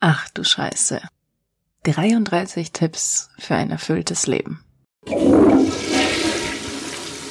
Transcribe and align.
Ach 0.00 0.28
du 0.28 0.44
Scheiße. 0.44 1.02
33 1.82 2.70
Tipps 2.70 3.30
für 3.36 3.56
ein 3.56 3.70
erfülltes 3.70 4.28
Leben. 4.28 4.64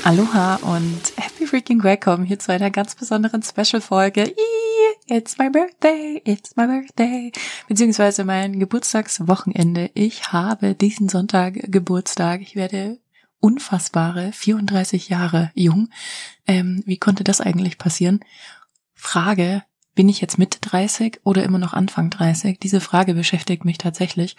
Aloha 0.04 0.56
und 0.56 1.02
happy 1.16 1.48
freaking 1.48 1.82
welcome 1.84 2.26
hier 2.26 2.40
zu 2.40 2.52
einer 2.52 2.70
ganz 2.70 2.96
besonderen 2.96 3.42
Special-Folge. 3.42 4.34
It's 5.06 5.38
my 5.38 5.50
birthday, 5.50 6.22
it's 6.26 6.58
my 6.58 6.68
birthday. 6.68 7.32
Beziehungsweise 7.70 8.26
mein 8.26 8.60
Geburtstagswochenende. 8.60 9.90
Ich 9.94 10.34
habe 10.34 10.76
diesen 10.76 11.08
Sonntag 11.08 11.54
Geburtstag. 11.72 12.42
Ich 12.42 12.58
werde 12.58 13.00
unfassbare 13.40 14.34
34 14.34 15.08
Jahre 15.08 15.52
jung. 15.56 15.88
Ähm, 16.46 16.84
wie 16.86 16.98
konnte 16.98 17.24
das 17.24 17.40
eigentlich 17.40 17.78
passieren? 17.78 18.20
Frage, 18.94 19.64
bin 19.98 20.10
ich 20.10 20.22
jetzt 20.22 20.38
Mitte 20.38 20.60
30 20.62 21.22
oder 21.24 21.44
immer 21.44 21.58
noch 21.58 21.74
Anfang 21.74 22.12
30? 22.12 22.60
Diese 22.60 22.82
Frage 22.82 23.16
beschäftigt 23.16 23.66
mich 23.66 23.80
tatsächlich. 23.80 24.38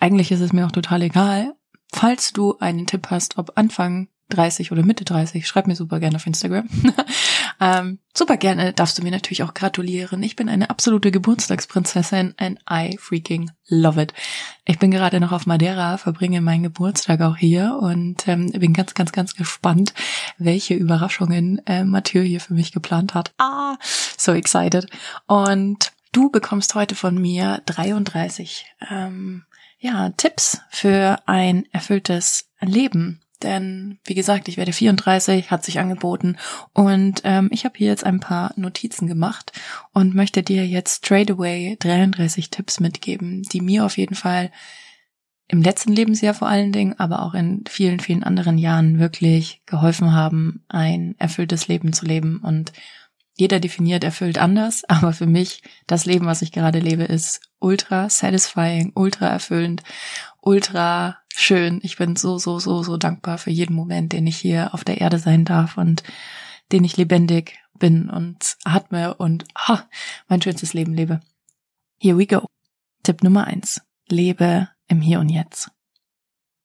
Eigentlich 0.00 0.32
ist 0.32 0.40
es 0.40 0.52
mir 0.52 0.66
auch 0.66 0.72
total 0.72 1.02
egal. 1.02 1.54
Falls 1.92 2.32
du 2.32 2.58
einen 2.58 2.84
Tipp 2.88 3.06
hast, 3.08 3.38
ob 3.38 3.52
Anfang 3.56 4.08
30 4.30 4.72
oder 4.72 4.84
Mitte 4.84 5.04
30, 5.04 5.46
schreib 5.46 5.68
mir 5.68 5.76
super 5.76 6.00
gerne 6.00 6.16
auf 6.16 6.26
Instagram. 6.26 6.68
ähm, 7.60 7.98
super 8.16 8.36
gerne 8.36 8.72
darfst 8.72 8.98
du 8.98 9.02
mir 9.02 9.10
natürlich 9.10 9.42
auch 9.42 9.54
gratulieren. 9.54 10.22
Ich 10.22 10.36
bin 10.36 10.48
eine 10.48 10.70
absolute 10.70 11.10
Geburtstagsprinzessin 11.10 12.34
and 12.36 12.58
I 12.70 12.96
freaking 12.98 13.50
love 13.68 14.00
it. 14.00 14.14
Ich 14.64 14.78
bin 14.78 14.90
gerade 14.90 15.20
noch 15.20 15.32
auf 15.32 15.46
Madeira, 15.46 15.98
verbringe 15.98 16.40
meinen 16.40 16.62
Geburtstag 16.62 17.20
auch 17.20 17.36
hier 17.36 17.78
und 17.80 18.28
ähm, 18.28 18.50
bin 18.52 18.72
ganz, 18.72 18.94
ganz, 18.94 19.12
ganz 19.12 19.34
gespannt, 19.34 19.94
welche 20.38 20.74
Überraschungen 20.74 21.60
äh, 21.66 21.84
Mathieu 21.84 22.22
hier 22.22 22.40
für 22.40 22.54
mich 22.54 22.72
geplant 22.72 23.14
hat. 23.14 23.32
Ah, 23.38 23.76
so 24.16 24.32
excited. 24.32 24.86
Und 25.26 25.92
du 26.12 26.30
bekommst 26.30 26.74
heute 26.74 26.94
von 26.94 27.20
mir 27.20 27.62
33 27.66 28.66
ähm, 28.90 29.44
ja, 29.78 30.10
Tipps 30.10 30.60
für 30.70 31.18
ein 31.26 31.64
erfülltes 31.72 32.50
Leben 32.60 33.20
denn 33.42 33.98
wie 34.04 34.14
gesagt, 34.14 34.48
ich 34.48 34.56
werde 34.56 34.72
34, 34.72 35.50
hat 35.50 35.64
sich 35.64 35.78
angeboten 35.78 36.36
und 36.72 37.22
ähm, 37.24 37.48
ich 37.52 37.64
habe 37.64 37.78
hier 37.78 37.88
jetzt 37.88 38.04
ein 38.04 38.20
paar 38.20 38.52
Notizen 38.56 39.06
gemacht 39.06 39.52
und 39.92 40.14
möchte 40.14 40.42
dir 40.42 40.66
jetzt 40.66 41.04
straight 41.04 41.30
away 41.30 41.76
33 41.80 42.50
Tipps 42.50 42.80
mitgeben, 42.80 43.42
die 43.42 43.60
mir 43.60 43.84
auf 43.84 43.96
jeden 43.96 44.14
Fall 44.14 44.50
im 45.48 45.62
letzten 45.62 45.94
Lebensjahr 45.94 46.34
vor 46.34 46.48
allen 46.48 46.72
Dingen, 46.72 46.98
aber 46.98 47.22
auch 47.22 47.34
in 47.34 47.64
vielen, 47.68 48.00
vielen 48.00 48.22
anderen 48.22 48.58
Jahren 48.58 48.98
wirklich 48.98 49.62
geholfen 49.64 50.12
haben, 50.12 50.62
ein 50.68 51.14
erfülltes 51.18 51.68
Leben 51.68 51.94
zu 51.94 52.04
leben. 52.04 52.40
Und 52.44 52.72
jeder 53.34 53.58
definiert 53.58 54.04
erfüllt 54.04 54.36
anders, 54.36 54.84
aber 54.88 55.14
für 55.14 55.26
mich 55.26 55.62
das 55.86 56.04
Leben, 56.04 56.26
was 56.26 56.42
ich 56.42 56.52
gerade 56.52 56.78
lebe, 56.78 57.04
ist 57.04 57.40
ultra 57.60 58.10
satisfying, 58.10 58.92
ultra 58.94 59.26
erfüllend, 59.26 59.82
ultra 60.40 61.18
schön. 61.34 61.80
Ich 61.82 61.96
bin 61.96 62.16
so, 62.16 62.38
so, 62.38 62.58
so, 62.58 62.82
so 62.82 62.96
dankbar 62.96 63.38
für 63.38 63.50
jeden 63.50 63.74
Moment, 63.74 64.12
den 64.12 64.26
ich 64.26 64.36
hier 64.36 64.74
auf 64.74 64.84
der 64.84 65.00
Erde 65.00 65.18
sein 65.18 65.44
darf 65.44 65.76
und 65.76 66.02
den 66.72 66.84
ich 66.84 66.96
lebendig 66.96 67.58
bin 67.78 68.10
und 68.10 68.56
atme 68.64 69.14
und 69.14 69.44
ha, 69.56 69.88
mein 70.28 70.42
schönstes 70.42 70.74
Leben 70.74 70.94
lebe. 70.94 71.20
Here 71.98 72.18
we 72.18 72.26
go. 72.26 72.46
Tipp 73.02 73.22
Nummer 73.22 73.46
eins. 73.46 73.80
Lebe 74.08 74.68
im 74.88 75.00
Hier 75.00 75.20
und 75.20 75.28
Jetzt. 75.28 75.70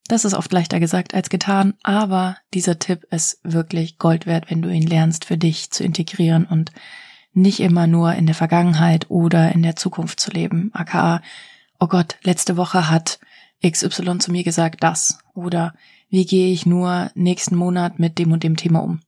Das 0.08 0.26
ist 0.26 0.34
oft 0.34 0.52
leichter 0.52 0.80
gesagt 0.80 1.14
als 1.14 1.30
getan, 1.30 1.76
aber 1.82 2.38
dieser 2.54 2.78
Tipp 2.78 3.06
ist 3.10 3.40
wirklich 3.44 3.98
Gold 3.98 4.26
wert, 4.26 4.50
wenn 4.50 4.62
du 4.62 4.70
ihn 4.70 4.86
lernst 4.86 5.26
für 5.26 5.38
dich 5.38 5.72
zu 5.72 5.84
integrieren 5.84 6.46
und 6.46 6.72
nicht 7.32 7.62
immer 7.62 7.88
nur 7.88 8.14
in 8.14 8.26
der 8.26 8.36
Vergangenheit 8.36 9.10
oder 9.10 9.54
in 9.54 9.64
der 9.64 9.76
Zukunft 9.76 10.20
zu 10.20 10.30
leben. 10.32 10.72
aka, 10.74 11.22
oh 11.80 11.88
Gott, 11.88 12.18
letzte 12.24 12.58
Woche 12.58 12.90
hat 12.90 13.20
XY 13.66 14.18
zu 14.20 14.32
mir 14.32 14.44
gesagt 14.44 14.84
das 14.84 15.20
oder 15.34 15.74
wie 16.10 16.26
gehe 16.26 16.52
ich 16.52 16.66
nur 16.66 17.12
nächsten 17.16 17.56
Monat 17.56 17.98
mit 17.98 18.20
dem 18.20 18.32
und 18.32 18.44
dem 18.44 18.56
Thema 18.56 18.84
um. 18.84 19.00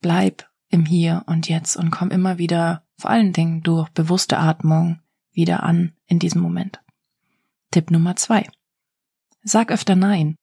Bleib 0.00 0.48
im 0.68 0.84
Hier 0.84 1.22
und 1.26 1.48
Jetzt 1.48 1.76
und 1.76 1.90
komm 1.90 2.10
immer 2.10 2.38
wieder, 2.38 2.82
vor 2.96 3.10
allen 3.10 3.32
Dingen 3.32 3.62
durch 3.62 3.88
bewusste 3.90 4.38
Atmung, 4.38 5.00
wieder 5.32 5.62
an 5.62 5.92
in 6.06 6.18
diesem 6.18 6.42
Moment. 6.42 6.80
Tipp 7.70 7.90
Nummer 7.90 8.16
zwei. 8.16 8.46
Sag 9.42 9.70
öfter 9.70 9.96
Nein. 9.96 10.36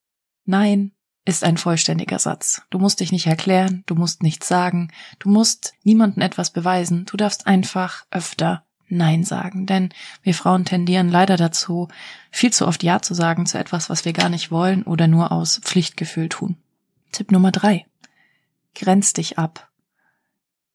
Nein 0.46 0.92
ist 1.26 1.44
ein 1.44 1.58
vollständiger 1.58 2.20
Satz. 2.20 2.62
Du 2.70 2.80
musst 2.80 3.00
dich 3.00 3.12
nicht 3.12 3.28
erklären, 3.28 3.84
du 3.88 3.96
musst 3.96 4.24
nichts 4.24 4.48
sagen, 4.48 4.92
du 5.20 5.30
musst 5.30 5.74
niemandem 5.84 6.22
etwas 6.22 6.52
beweisen, 6.52 7.06
du 7.06 7.18
darfst 7.18 7.48
einfach 7.48 8.06
öfter 8.12 8.65
Nein 8.88 9.24
sagen, 9.24 9.66
denn 9.66 9.90
wir 10.22 10.34
Frauen 10.34 10.66
tendieren 10.66 11.10
leider 11.10 11.38
dazu, 11.38 11.88
viel 12.32 12.54
zu 12.54 12.68
oft 12.68 12.84
Ja 12.84 13.02
zu 13.02 13.14
sagen 13.14 13.46
zu 13.46 13.58
etwas, 13.58 13.90
was 13.90 14.06
wir 14.06 14.14
gar 14.14 14.30
nicht 14.30 14.52
wollen 14.52 14.84
oder 14.84 15.08
nur 15.08 15.32
aus 15.32 15.60
Pflichtgefühl 15.64 16.30
tun. 16.30 16.58
Tipp 17.12 17.32
Nummer 17.32 17.52
drei. 17.52 17.86
Grenz 18.76 19.14
dich 19.14 19.40
ab. 19.40 19.70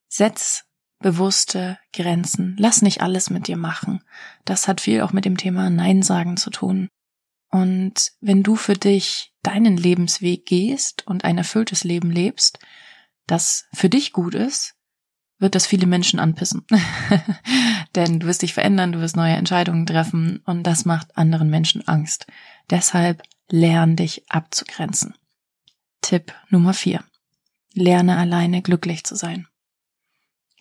Setz 0.08 0.64
bewusste 0.98 1.78
Grenzen. 1.92 2.56
Lass 2.58 2.82
nicht 2.82 3.00
alles 3.00 3.30
mit 3.30 3.46
dir 3.46 3.56
machen. 3.56 4.02
Das 4.44 4.68
hat 4.68 4.80
viel 4.80 5.00
auch 5.02 5.12
mit 5.12 5.24
dem 5.24 5.36
Thema 5.36 5.70
Nein 5.70 6.02
sagen 6.02 6.36
zu 6.36 6.50
tun. 6.50 6.88
Und 7.50 8.12
wenn 8.20 8.42
du 8.42 8.54
für 8.56 8.74
dich 8.74 9.32
deinen 9.42 9.76
Lebensweg 9.76 10.46
gehst 10.46 11.06
und 11.06 11.24
ein 11.24 11.38
erfülltes 11.38 11.84
Leben 11.84 12.10
lebst, 12.10 12.58
das 13.26 13.66
für 13.72 13.88
dich 13.88 14.12
gut 14.12 14.34
ist, 14.34 14.74
wird 15.40 15.54
das 15.54 15.66
viele 15.66 15.86
Menschen 15.86 16.20
anpissen. 16.20 16.64
Denn 17.96 18.20
du 18.20 18.26
wirst 18.26 18.42
dich 18.42 18.54
verändern, 18.54 18.92
du 18.92 19.00
wirst 19.00 19.16
neue 19.16 19.34
Entscheidungen 19.34 19.86
treffen 19.86 20.40
und 20.44 20.62
das 20.62 20.84
macht 20.84 21.16
anderen 21.16 21.50
Menschen 21.50 21.86
Angst. 21.88 22.26
Deshalb 22.70 23.22
lern 23.50 23.96
dich 23.96 24.30
abzugrenzen. 24.30 25.14
Tipp 26.02 26.32
Nummer 26.50 26.72
vier: 26.72 27.02
Lerne 27.74 28.16
alleine 28.16 28.62
glücklich 28.62 29.04
zu 29.04 29.16
sein. 29.16 29.48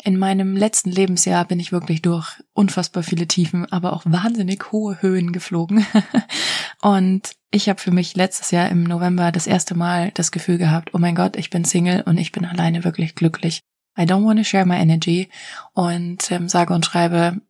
In 0.01 0.17
meinem 0.17 0.55
letzten 0.55 0.91
Lebensjahr 0.91 1.43
bin 1.43 1.59
ich 1.59 1.73
wirklich 1.73 2.01
durch 2.01 2.41
unfassbar 2.53 3.03
viele 3.03 3.27
Tiefen, 3.27 3.69
aber 3.69 3.91
auch 3.91 4.03
wahnsinnig 4.05 4.71
hohe 4.71 5.01
Höhen 5.01 5.33
geflogen. 5.33 5.85
und 6.81 7.33
ich 7.51 7.67
habe 7.67 7.81
für 7.81 7.91
mich 7.91 8.15
letztes 8.15 8.51
Jahr 8.51 8.69
im 8.69 8.83
November 8.83 9.33
das 9.33 9.45
erste 9.45 9.75
Mal 9.75 10.11
das 10.13 10.31
Gefühl 10.31 10.57
gehabt, 10.57 10.93
oh 10.93 10.99
mein 10.99 11.15
Gott, 11.15 11.35
ich 11.35 11.49
bin 11.49 11.65
Single 11.65 12.03
und 12.03 12.17
ich 12.17 12.31
bin 12.31 12.45
alleine 12.45 12.85
wirklich 12.85 13.15
glücklich. 13.15 13.61
I 13.97 14.03
don't 14.03 14.25
want 14.25 14.39
to 14.39 14.43
share 14.43 14.65
my 14.65 14.75
energy 14.75 15.29
und 15.73 16.31
ähm, 16.31 16.47
sage 16.47 16.73
und 16.73 16.85
schreibe, 16.85 17.41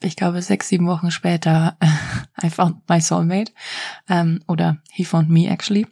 ich 0.00 0.16
glaube 0.16 0.42
sechs, 0.42 0.68
sieben 0.68 0.86
Wochen 0.86 1.10
später, 1.10 1.76
I 2.42 2.50
found 2.50 2.88
my 2.88 3.00
soulmate 3.00 3.52
ähm, 4.08 4.42
oder 4.46 4.78
he 4.90 5.04
found 5.04 5.28
me 5.28 5.48
actually. 5.48 5.86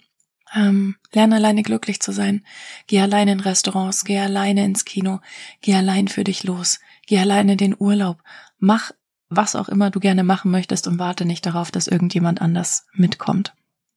Ähm, 0.54 0.96
lerne 1.12 1.36
alleine 1.36 1.62
glücklich 1.62 2.00
zu 2.00 2.12
sein. 2.12 2.44
Geh 2.86 3.00
alleine 3.00 3.32
in 3.32 3.40
Restaurants, 3.40 4.04
geh 4.04 4.18
alleine 4.18 4.64
ins 4.64 4.84
Kino, 4.84 5.20
geh 5.60 5.74
allein 5.74 6.08
für 6.08 6.24
dich 6.24 6.44
los, 6.44 6.78
geh 7.06 7.18
alleine 7.18 7.52
in 7.52 7.58
den 7.58 7.76
Urlaub. 7.76 8.22
Mach 8.58 8.92
was 9.28 9.56
auch 9.56 9.68
immer 9.68 9.90
du 9.90 10.00
gerne 10.00 10.24
machen 10.24 10.50
möchtest 10.50 10.86
und 10.86 10.98
warte 10.98 11.24
nicht 11.24 11.44
darauf, 11.46 11.70
dass 11.70 11.88
irgendjemand 11.88 12.40
anders 12.40 12.86
mitkommt. 12.92 13.54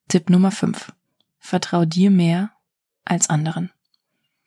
Tipp 0.08 0.30
Nummer 0.30 0.52
5. 0.52 0.92
Vertrau 1.38 1.86
dir 1.86 2.10
mehr 2.10 2.52
als 3.06 3.30
anderen. 3.30 3.72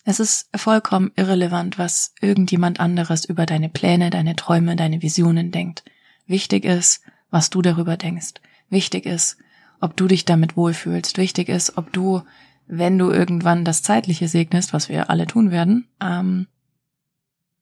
Es 0.05 0.19
ist 0.19 0.49
vollkommen 0.55 1.13
irrelevant, 1.15 1.79
was 1.79 2.13
irgendjemand 2.21 2.81
anderes 2.81 3.25
über 3.25 3.47
deine 3.47 3.69
Pläne, 3.69 4.11
deine 4.11 4.35
Träume, 4.35 4.75
deine 4.75 5.01
Visionen 5.01 5.53
denkt. 5.53 5.85
Wichtig 6.27 6.65
ist, 6.65 7.03
was 7.31 7.51
du 7.51 7.63
darüber 7.63 7.97
denkst. 7.97 8.35
Wichtig 8.69 9.07
ist, 9.07 9.37
ob 9.81 9.97
du 9.97 10.09
dich 10.09 10.25
damit 10.25 10.57
wohlfühlst. 10.57 11.19
Wichtig 11.19 11.49
ist, 11.49 11.77
ob 11.77 11.93
du, 11.93 12.23
wenn 12.67 12.99
du 12.99 13.11
irgendwann 13.11 13.65
das 13.65 13.83
Zeitliche 13.83 14.27
segnest, 14.27 14.73
was 14.73 14.89
wir 14.89 15.09
alle 15.09 15.27
tun 15.27 15.51
werden, 15.51 15.89
ähm, 16.01 16.49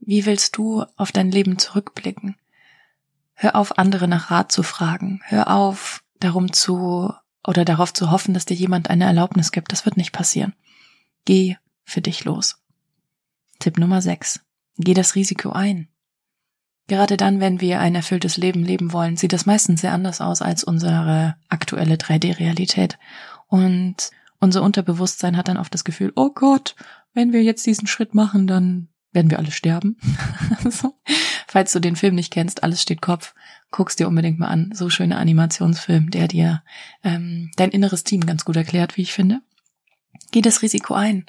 wie 0.00 0.24
willst 0.24 0.56
du 0.56 0.84
auf 0.96 1.12
dein 1.12 1.30
Leben 1.30 1.58
zurückblicken? 1.58 2.36
Hör 3.34 3.54
auf, 3.54 3.78
andere 3.78 4.08
nach 4.08 4.30
Rat 4.30 4.50
zu 4.50 4.62
fragen. 4.62 5.20
Hör 5.24 5.50
auf, 5.50 6.02
darum 6.20 6.54
zu 6.54 7.12
oder 7.46 7.66
darauf 7.66 7.92
zu 7.92 8.10
hoffen, 8.10 8.32
dass 8.32 8.46
dir 8.46 8.54
jemand 8.54 8.88
eine 8.88 9.04
Erlaubnis 9.04 9.52
gibt. 9.52 9.72
Das 9.72 9.84
wird 9.84 9.98
nicht 9.98 10.12
passieren. 10.12 10.54
Geh 11.26 11.56
für 11.90 12.00
dich 12.00 12.24
los. 12.24 12.62
Tipp 13.58 13.78
Nummer 13.78 14.00
6. 14.00 14.40
Geh 14.78 14.94
das 14.94 15.14
Risiko 15.14 15.50
ein. 15.50 15.88
Gerade 16.88 17.16
dann, 17.16 17.38
wenn 17.38 17.60
wir 17.60 17.78
ein 17.78 17.94
erfülltes 17.94 18.36
Leben 18.36 18.64
leben 18.64 18.92
wollen, 18.92 19.16
sieht 19.16 19.32
das 19.32 19.46
meistens 19.46 19.82
sehr 19.82 19.92
anders 19.92 20.20
aus 20.20 20.42
als 20.42 20.64
unsere 20.64 21.36
aktuelle 21.48 21.94
3D-Realität. 21.94 22.98
Und 23.46 24.10
unser 24.40 24.62
Unterbewusstsein 24.62 25.36
hat 25.36 25.48
dann 25.48 25.56
oft 25.56 25.72
das 25.72 25.84
Gefühl, 25.84 26.12
oh 26.16 26.30
Gott, 26.30 26.74
wenn 27.14 27.32
wir 27.32 27.42
jetzt 27.42 27.66
diesen 27.66 27.86
Schritt 27.86 28.14
machen, 28.14 28.46
dann 28.46 28.88
werden 29.12 29.30
wir 29.30 29.38
alle 29.38 29.50
sterben. 29.52 29.98
Falls 31.46 31.72
du 31.72 31.80
den 31.80 31.96
Film 31.96 32.14
nicht 32.14 32.32
kennst, 32.32 32.62
alles 32.62 32.82
steht 32.82 33.02
Kopf, 33.02 33.34
guckst 33.70 34.00
dir 34.00 34.08
unbedingt 34.08 34.38
mal 34.38 34.48
an. 34.48 34.72
So 34.74 34.90
schöner 34.90 35.18
Animationsfilm, 35.18 36.10
der 36.10 36.28
dir 36.28 36.62
ähm, 37.04 37.50
dein 37.56 37.70
inneres 37.70 38.02
Team 38.02 38.24
ganz 38.26 38.44
gut 38.44 38.56
erklärt, 38.56 38.96
wie 38.96 39.02
ich 39.02 39.12
finde. 39.12 39.42
Geh 40.32 40.42
das 40.42 40.62
Risiko 40.62 40.94
ein 40.94 41.26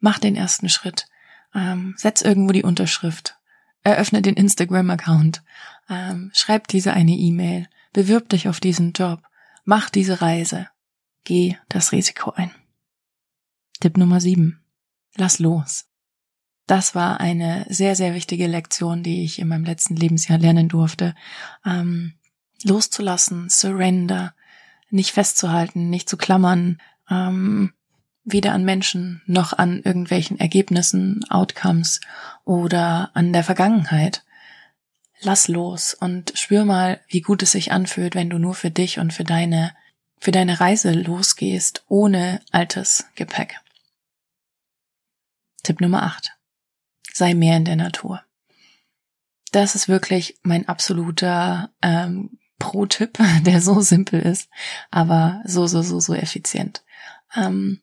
mach 0.00 0.18
den 0.18 0.36
ersten 0.36 0.68
Schritt, 0.68 1.06
ähm, 1.54 1.94
setz 1.96 2.22
irgendwo 2.22 2.52
die 2.52 2.62
Unterschrift, 2.62 3.36
eröffne 3.82 4.22
den 4.22 4.34
Instagram-Account, 4.34 5.42
ähm, 5.88 6.30
schreib 6.34 6.68
diese 6.68 6.92
eine 6.92 7.12
E-Mail, 7.12 7.68
bewirb 7.92 8.28
dich 8.28 8.48
auf 8.48 8.60
diesen 8.60 8.92
Job, 8.92 9.22
mach 9.64 9.90
diese 9.90 10.20
Reise, 10.20 10.68
geh 11.24 11.56
das 11.68 11.92
Risiko 11.92 12.32
ein. 12.32 12.50
Tipp 13.80 13.96
Nummer 13.96 14.20
sieben: 14.20 14.60
Lass 15.16 15.38
los. 15.38 15.86
Das 16.66 16.94
war 16.94 17.20
eine 17.20 17.64
sehr, 17.70 17.96
sehr 17.96 18.14
wichtige 18.14 18.46
Lektion, 18.46 19.02
die 19.02 19.24
ich 19.24 19.38
in 19.38 19.48
meinem 19.48 19.64
letzten 19.64 19.96
Lebensjahr 19.96 20.38
lernen 20.38 20.68
durfte. 20.68 21.14
Ähm, 21.64 22.14
loszulassen, 22.62 23.48
surrender, 23.48 24.34
nicht 24.90 25.12
festzuhalten, 25.12 25.88
nicht 25.88 26.08
zu 26.08 26.16
klammern, 26.16 26.80
ähm, 27.08 27.72
weder 28.32 28.52
an 28.52 28.64
Menschen 28.64 29.22
noch 29.26 29.52
an 29.52 29.82
irgendwelchen 29.82 30.38
Ergebnissen, 30.38 31.24
Outcomes 31.28 32.00
oder 32.44 33.10
an 33.14 33.32
der 33.32 33.44
Vergangenheit. 33.44 34.24
Lass 35.20 35.48
los 35.48 35.94
und 35.94 36.32
spür 36.36 36.64
mal, 36.64 37.00
wie 37.08 37.20
gut 37.20 37.42
es 37.42 37.52
sich 37.52 37.72
anfühlt, 37.72 38.14
wenn 38.14 38.30
du 38.30 38.38
nur 38.38 38.54
für 38.54 38.70
dich 38.70 38.98
und 38.98 39.12
für 39.12 39.24
deine, 39.24 39.74
für 40.18 40.30
deine 40.30 40.60
Reise 40.60 40.92
losgehst, 40.92 41.84
ohne 41.88 42.40
altes 42.52 43.06
Gepäck. 43.16 43.60
Tipp 45.62 45.80
Nummer 45.80 46.04
8. 46.04 46.32
Sei 47.12 47.34
mehr 47.34 47.56
in 47.56 47.64
der 47.64 47.76
Natur. 47.76 48.22
Das 49.50 49.74
ist 49.74 49.88
wirklich 49.88 50.38
mein 50.42 50.68
absoluter 50.68 51.70
ähm, 51.82 52.38
Pro-Tipp, 52.58 53.18
der 53.42 53.60
so 53.60 53.80
simpel 53.80 54.20
ist, 54.20 54.48
aber 54.90 55.42
so, 55.44 55.66
so, 55.66 55.82
so, 55.82 56.00
so 56.00 56.14
effizient. 56.14 56.84
Ähm, 57.34 57.80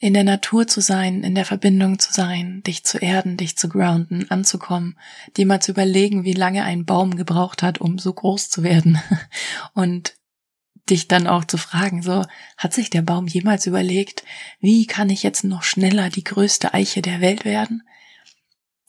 in 0.00 0.14
der 0.14 0.24
Natur 0.24 0.66
zu 0.66 0.80
sein, 0.80 1.24
in 1.24 1.34
der 1.34 1.44
Verbindung 1.44 1.98
zu 1.98 2.12
sein, 2.12 2.62
dich 2.62 2.84
zu 2.84 2.98
erden, 2.98 3.36
dich 3.36 3.56
zu 3.56 3.68
grounden, 3.68 4.30
anzukommen, 4.30 4.96
dir 5.36 5.44
mal 5.44 5.60
zu 5.60 5.72
überlegen, 5.72 6.24
wie 6.24 6.34
lange 6.34 6.62
ein 6.62 6.84
Baum 6.84 7.16
gebraucht 7.16 7.62
hat, 7.62 7.80
um 7.80 7.98
so 7.98 8.12
groß 8.12 8.48
zu 8.48 8.62
werden 8.62 9.00
und 9.74 10.14
dich 10.88 11.08
dann 11.08 11.26
auch 11.26 11.44
zu 11.44 11.58
fragen, 11.58 12.02
so, 12.02 12.24
hat 12.56 12.72
sich 12.72 12.90
der 12.90 13.02
Baum 13.02 13.26
jemals 13.26 13.66
überlegt, 13.66 14.24
wie 14.60 14.86
kann 14.86 15.10
ich 15.10 15.22
jetzt 15.22 15.44
noch 15.44 15.62
schneller 15.62 16.10
die 16.10 16.24
größte 16.24 16.72
Eiche 16.74 17.02
der 17.02 17.20
Welt 17.20 17.44
werden? 17.44 17.82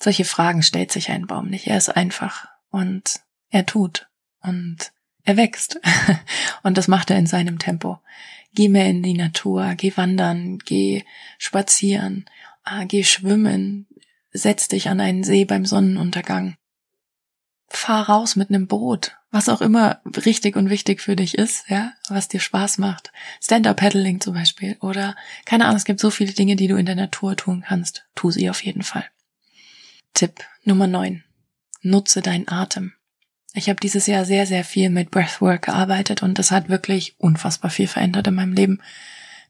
Solche 0.01 0.25
Fragen 0.25 0.63
stellt 0.63 0.91
sich 0.91 1.09
ein 1.09 1.27
Baum 1.27 1.47
nicht. 1.47 1.67
Er 1.67 1.77
ist 1.77 1.89
einfach 1.89 2.47
und 2.69 3.19
er 3.49 3.65
tut 3.65 4.07
und 4.41 4.93
er 5.23 5.35
wächst. 5.35 5.81
und 6.63 6.77
das 6.77 6.87
macht 6.87 7.09
er 7.09 7.17
in 7.17 7.27
seinem 7.27 7.59
Tempo. 7.59 7.99
Geh 8.53 8.69
mehr 8.69 8.87
in 8.87 9.03
die 9.03 9.13
Natur, 9.13 9.75
geh 9.75 9.95
wandern, 9.95 10.59
geh 10.59 11.03
spazieren, 11.37 12.25
ah, 12.63 12.83
geh 12.85 13.03
schwimmen, 13.03 13.87
setz 14.31 14.67
dich 14.67 14.89
an 14.89 14.99
einen 14.99 15.23
See 15.23 15.45
beim 15.45 15.65
Sonnenuntergang. 15.65 16.55
Fahr 17.67 18.09
raus 18.09 18.35
mit 18.35 18.49
einem 18.49 18.67
Boot, 18.67 19.15
was 19.29 19.49
auch 19.49 19.61
immer 19.61 20.01
richtig 20.25 20.55
und 20.55 20.71
wichtig 20.71 21.01
für 21.01 21.15
dich 21.15 21.37
ist, 21.37 21.69
ja, 21.69 21.93
was 22.09 22.27
dir 22.27 22.39
Spaß 22.39 22.79
macht. 22.79 23.11
Stand-up-Paddling 23.41 24.19
zum 24.19 24.33
Beispiel 24.33 24.77
oder 24.81 25.15
keine 25.45 25.65
Ahnung, 25.65 25.77
es 25.77 25.85
gibt 25.85 25.99
so 25.99 26.09
viele 26.09 26.33
Dinge, 26.33 26.55
die 26.55 26.67
du 26.67 26.75
in 26.77 26.87
der 26.87 26.95
Natur 26.95 27.35
tun 27.35 27.63
kannst. 27.67 28.07
Tu 28.15 28.31
sie 28.31 28.49
auf 28.49 28.63
jeden 28.63 28.81
Fall. 28.81 29.05
Tipp 30.15 30.43
Nummer 30.63 30.87
9. 30.87 31.23
Nutze 31.81 32.21
deinen 32.21 32.47
Atem. 32.47 32.93
Ich 33.53 33.69
habe 33.69 33.79
dieses 33.79 34.05
Jahr 34.07 34.25
sehr, 34.25 34.45
sehr 34.45 34.63
viel 34.63 34.89
mit 34.89 35.11
Breathwork 35.11 35.63
gearbeitet 35.63 36.21
und 36.21 36.37
das 36.37 36.51
hat 36.51 36.69
wirklich 36.69 37.15
unfassbar 37.19 37.71
viel 37.71 37.87
verändert 37.87 38.27
in 38.27 38.35
meinem 38.35 38.53
Leben. 38.53 38.81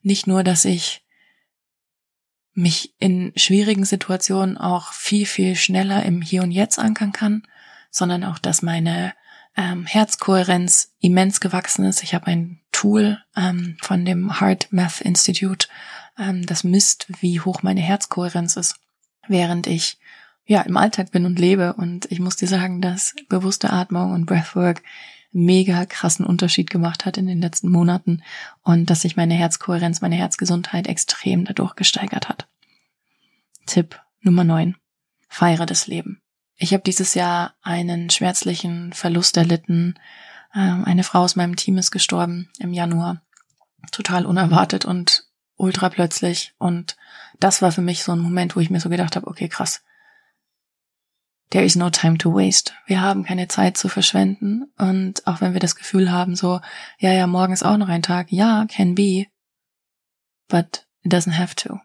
Nicht 0.02 0.28
nur, 0.28 0.44
dass 0.44 0.66
ich 0.66 1.04
mich 2.54 2.94
in 3.00 3.32
schwierigen 3.36 3.86
Situationen 3.86 4.58
auch 4.58 4.94
viel, 4.94 5.26
viel 5.26 5.56
schneller 5.56 6.04
im 6.04 6.22
Hier 6.22 6.44
und 6.44 6.52
Jetzt 6.52 6.80
ankern 6.80 7.12
kann, 7.12 7.44
sondern 7.92 8.24
auch, 8.24 8.40
dass 8.40 8.62
meine 8.62 9.14
ähm, 9.58 9.86
Herzkohärenz 9.86 10.94
immens 11.00 11.40
gewachsen 11.40 11.86
ist. 11.86 12.04
Ich 12.04 12.14
habe 12.14 12.28
ein 12.28 12.62
Tool 12.72 13.22
ähm, 13.36 13.78
von 13.82 14.06
dem 14.06 14.40
Heart 14.40 14.72
Math 14.72 15.02
Institute, 15.02 15.68
ähm, 16.18 16.46
das 16.46 16.64
misst, 16.64 17.08
wie 17.22 17.40
hoch 17.42 17.64
meine 17.64 17.82
Herzkohärenz 17.82 18.56
ist, 18.56 18.76
während 19.28 19.68
ich 19.68 19.98
ja, 20.50 20.62
im 20.62 20.78
Alltag 20.78 21.12
bin 21.12 21.28
und 21.28 21.38
lebe. 21.38 21.74
Und 21.74 22.12
ich 22.12 22.20
muss 22.20 22.36
dir 22.36 22.48
sagen, 22.48 22.82
dass 22.82 23.14
bewusste 23.30 23.70
Atmung 23.70 24.14
und 24.14 24.26
Breathwork 24.26 24.82
mega 25.32 25.86
krassen 25.86 26.26
Unterschied 26.26 26.72
gemacht 26.72 27.06
hat 27.06 27.18
in 27.18 27.28
den 27.28 27.40
letzten 27.40 27.70
Monaten 27.70 28.24
und 28.64 28.90
dass 28.90 29.02
sich 29.02 29.16
meine 29.16 29.36
Herzkohärenz, 29.36 30.02
meine 30.02 30.16
Herzgesundheit 30.16 30.88
extrem 30.88 31.46
dadurch 31.46 31.76
gesteigert 31.76 32.30
hat. 32.30 32.48
Tipp 33.68 34.02
Nummer 34.22 34.44
9. 34.44 34.76
Feiere 35.28 35.68
das 35.68 35.86
Leben. 35.86 36.20
Ich 36.56 36.74
habe 36.74 36.82
dieses 36.82 37.14
Jahr 37.14 37.54
einen 37.62 38.10
schmerzlichen 38.10 38.92
Verlust 38.92 39.38
erlitten. 39.38 40.00
Ähm, 40.56 40.84
eine 40.84 41.04
Frau 41.04 41.20
aus 41.20 41.36
meinem 41.36 41.58
Team 41.58 41.78
ist 41.78 41.92
gestorben 41.92 42.50
im 42.58 42.74
Januar. 42.74 43.22
Total 43.92 44.26
unerwartet 44.26 44.84
und 44.84 45.26
ultra 45.58 45.90
plötzlich. 45.90 46.56
Und 46.58 46.98
das 47.40 47.62
war 47.62 47.72
für 47.72 47.84
mich 47.84 48.04
so 48.04 48.14
ein 48.14 48.20
Moment, 48.20 48.56
wo 48.56 48.62
ich 48.62 48.72
mir 48.72 48.80
so 48.80 48.90
gedacht 48.90 49.16
habe, 49.16 49.28
okay, 49.28 49.48
krass 49.48 49.84
there 51.52 51.66
is 51.66 51.76
no 51.76 51.90
time 51.90 52.18
to 52.18 52.34
waste. 52.34 52.74
Wir 52.86 53.02
haben 53.02 53.24
keine 53.24 53.48
Zeit 53.48 53.78
zu 53.78 53.90
verschwenden. 53.90 54.72
Und 54.78 55.26
auch 55.28 55.42
wenn 55.42 55.54
wir 55.54 55.60
das 55.60 55.76
Gefühl 55.76 56.12
haben, 56.12 56.36
so, 56.36 56.62
ja, 57.00 57.12
ja, 57.12 57.28
morgen 57.28 57.54
ist 57.54 57.64
auch 57.64 57.78
noch 57.78 57.90
ein 57.90 58.04
Tag, 58.04 58.32
ja, 58.32 58.66
can 58.70 58.96
be, 58.96 59.26
but 60.48 60.86
it 61.04 61.14
doesn't 61.14 61.38
have 61.38 61.56
to. 61.56 61.80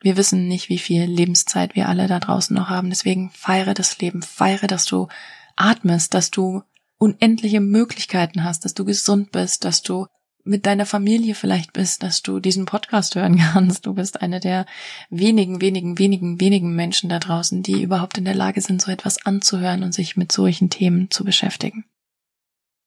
Wir 0.00 0.16
wissen 0.16 0.46
nicht, 0.46 0.68
wie 0.68 0.78
viel 0.78 1.04
Lebenszeit 1.04 1.74
wir 1.74 1.88
alle 1.88 2.06
da 2.06 2.20
draußen 2.20 2.54
noch 2.54 2.68
haben. 2.68 2.90
Deswegen 2.90 3.30
feiere 3.30 3.74
das 3.74 3.98
Leben, 3.98 4.22
feiere, 4.22 4.66
dass 4.66 4.84
du 4.84 5.08
atmest, 5.56 6.12
dass 6.12 6.30
du 6.30 6.62
unendliche 6.98 7.60
Möglichkeiten 7.60 8.44
hast, 8.44 8.64
dass 8.64 8.74
du 8.74 8.84
gesund 8.84 9.32
bist, 9.32 9.64
dass 9.64 9.82
du 9.82 10.06
mit 10.46 10.66
deiner 10.66 10.86
Familie 10.86 11.34
vielleicht 11.34 11.72
bist, 11.72 12.02
dass 12.02 12.22
du 12.22 12.40
diesen 12.40 12.66
Podcast 12.66 13.14
hören 13.14 13.38
kannst. 13.52 13.86
Du 13.86 13.94
bist 13.94 14.22
eine 14.22 14.40
der 14.40 14.66
wenigen, 15.10 15.60
wenigen, 15.60 15.98
wenigen, 15.98 16.40
wenigen 16.40 16.74
Menschen 16.74 17.08
da 17.08 17.18
draußen, 17.18 17.62
die 17.62 17.82
überhaupt 17.82 18.18
in 18.18 18.24
der 18.24 18.34
Lage 18.34 18.60
sind, 18.60 18.80
so 18.80 18.90
etwas 18.90 19.24
anzuhören 19.24 19.82
und 19.82 19.92
sich 19.92 20.16
mit 20.16 20.32
solchen 20.32 20.70
Themen 20.70 21.10
zu 21.10 21.24
beschäftigen. 21.24 21.84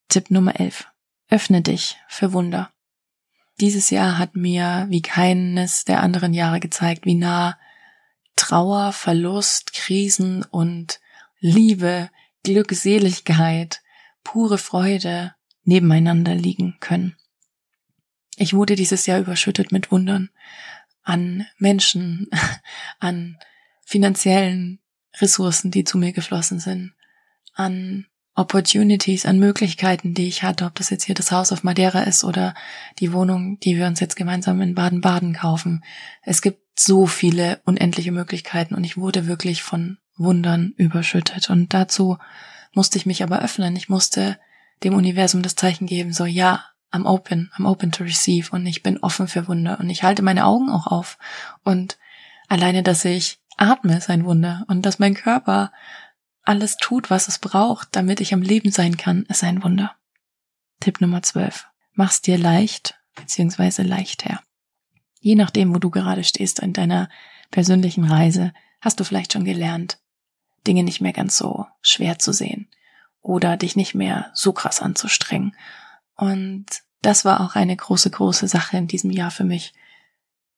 Tipp 0.08 0.32
Nummer 0.32 0.60
11. 0.60 0.88
Öffne 1.30 1.62
dich 1.62 1.98
für 2.08 2.34
Wunder. 2.34 2.72
Dieses 3.60 3.90
Jahr 3.90 4.18
hat 4.18 4.36
mir 4.36 4.88
wie 4.90 5.02
keines 5.02 5.84
der 5.84 6.02
anderen 6.02 6.34
Jahre 6.34 6.60
gezeigt, 6.60 7.06
wie 7.06 7.16
nah 7.16 7.58
Trauer, 8.36 8.94
Verlust, 8.94 9.74
Krisen 9.74 10.44
und 10.44 11.02
Liebe, 11.40 12.10
Glückseligkeit, 12.44 13.82
pure 14.24 14.58
Freude 14.58 15.36
nebeneinander 15.64 16.36
liegen 16.36 16.78
können. 16.80 17.16
Ich 18.40 18.54
wurde 18.54 18.76
dieses 18.76 19.06
Jahr 19.06 19.20
überschüttet 19.20 19.74
mit 19.74 19.92
Wundern 19.92 20.30
an 21.04 21.46
Menschen, 21.58 22.30
an 23.00 23.38
finanziellen 23.86 24.80
Ressourcen, 25.20 25.72
die 25.72 25.84
zu 25.84 25.98
mir 25.98 26.14
geflossen 26.14 26.60
sind, 26.60 26.94
an 27.54 28.06
Opportunities, 28.36 29.26
an 29.26 29.40
Möglichkeiten, 29.40 30.14
die 30.14 30.30
ich 30.30 30.44
hatte, 30.44 30.64
ob 30.64 30.76
das 30.76 30.90
jetzt 30.90 31.04
hier 31.04 31.16
das 31.16 31.34
Haus 31.34 31.52
auf 31.52 31.64
Madeira 31.64 32.04
ist 32.04 32.24
oder 32.24 32.54
die 33.00 33.12
Wohnung, 33.12 33.60
die 33.60 33.76
wir 33.76 33.88
uns 33.88 34.00
jetzt 34.00 34.16
gemeinsam 34.16 34.62
in 34.62 34.74
Baden-Baden 34.74 35.34
kaufen. 35.34 35.84
Es 36.24 36.42
gibt 36.42 36.80
so 36.80 37.08
viele 37.08 37.60
unendliche 37.66 38.14
Möglichkeiten 38.14 38.74
und 38.74 38.86
ich 38.86 38.96
wurde 38.96 39.28
wirklich 39.28 39.64
von 39.64 39.98
Wundern 40.16 40.74
überschüttet. 40.78 41.50
Und 41.50 41.74
dazu 41.74 42.18
musste 42.74 42.98
ich 42.98 43.06
mich 43.06 43.22
aber 43.22 43.42
öffnen. 43.42 43.76
Ich 43.76 43.90
musste 43.90 44.40
dem 44.84 44.94
Universum 44.94 45.42
das 45.42 45.56
Zeichen 45.56 45.88
geben, 45.88 46.14
so 46.14 46.24
ja, 46.24 46.69
I'm 46.92 47.06
open, 47.06 47.52
I'm 47.56 47.68
open 47.68 47.92
to 47.94 48.04
receive 48.04 48.52
und 48.52 48.66
ich 48.66 48.82
bin 48.82 48.98
offen 49.00 49.28
für 49.28 49.48
Wunder 49.48 49.80
und 49.80 49.90
ich 49.90 50.04
halte 50.04 50.22
meine 50.22 50.46
Augen 50.46 50.70
auch 50.70 50.88
auf 50.88 51.18
und 51.64 51.98
alleine, 52.48 52.82
dass 52.82 53.06
ich 53.06 53.40
atme, 53.58 53.98
ist 53.98 54.10
ein 54.10 54.26
Wunder 54.26 54.66
und 54.68 54.86
dass 54.86 55.00
mein 55.00 55.14
Körper 55.14 55.72
alles 56.44 56.78
tut, 56.78 57.10
was 57.10 57.28
es 57.28 57.38
braucht, 57.38 57.90
damit 57.92 58.22
ich 58.22 58.34
am 58.34 58.42
Leben 58.42 58.72
sein 58.72 58.98
kann, 58.98 59.24
ist 59.24 59.44
ein 59.44 59.64
Wunder. 59.64 59.96
Tipp 60.80 61.02
Nummer 61.02 61.22
12. 61.22 61.68
Mach's 61.94 62.22
dir 62.22 62.38
leicht 62.38 62.96
beziehungsweise 63.16 63.84
leichter. 63.84 64.42
Je 65.20 65.36
nachdem, 65.36 65.76
wo 65.76 65.80
du 65.80 65.90
gerade 65.90 66.24
stehst 66.24 66.60
in 66.60 66.74
deiner 66.74 67.10
persönlichen 67.52 68.06
Reise, 68.06 68.54
hast 68.82 69.00
du 69.00 69.04
vielleicht 69.04 69.34
schon 69.34 69.44
gelernt, 69.44 70.00
Dinge 70.66 70.84
nicht 70.84 71.02
mehr 71.02 71.14
ganz 71.14 71.38
so 71.38 71.68
schwer 71.82 72.18
zu 72.18 72.32
sehen 72.32 72.70
oder 73.22 73.58
dich 73.58 73.76
nicht 73.76 73.94
mehr 73.94 74.32
so 74.34 74.54
krass 74.54 74.82
anzustrengen 74.82 75.56
und 76.20 76.66
das 77.02 77.24
war 77.24 77.40
auch 77.40 77.56
eine 77.56 77.76
große, 77.76 78.10
große 78.10 78.50
Sache 78.50 78.76
in 78.76 78.88
diesem 78.88 79.10
Jahr 79.10 79.32
für 79.32 79.46
mich. 79.46 79.74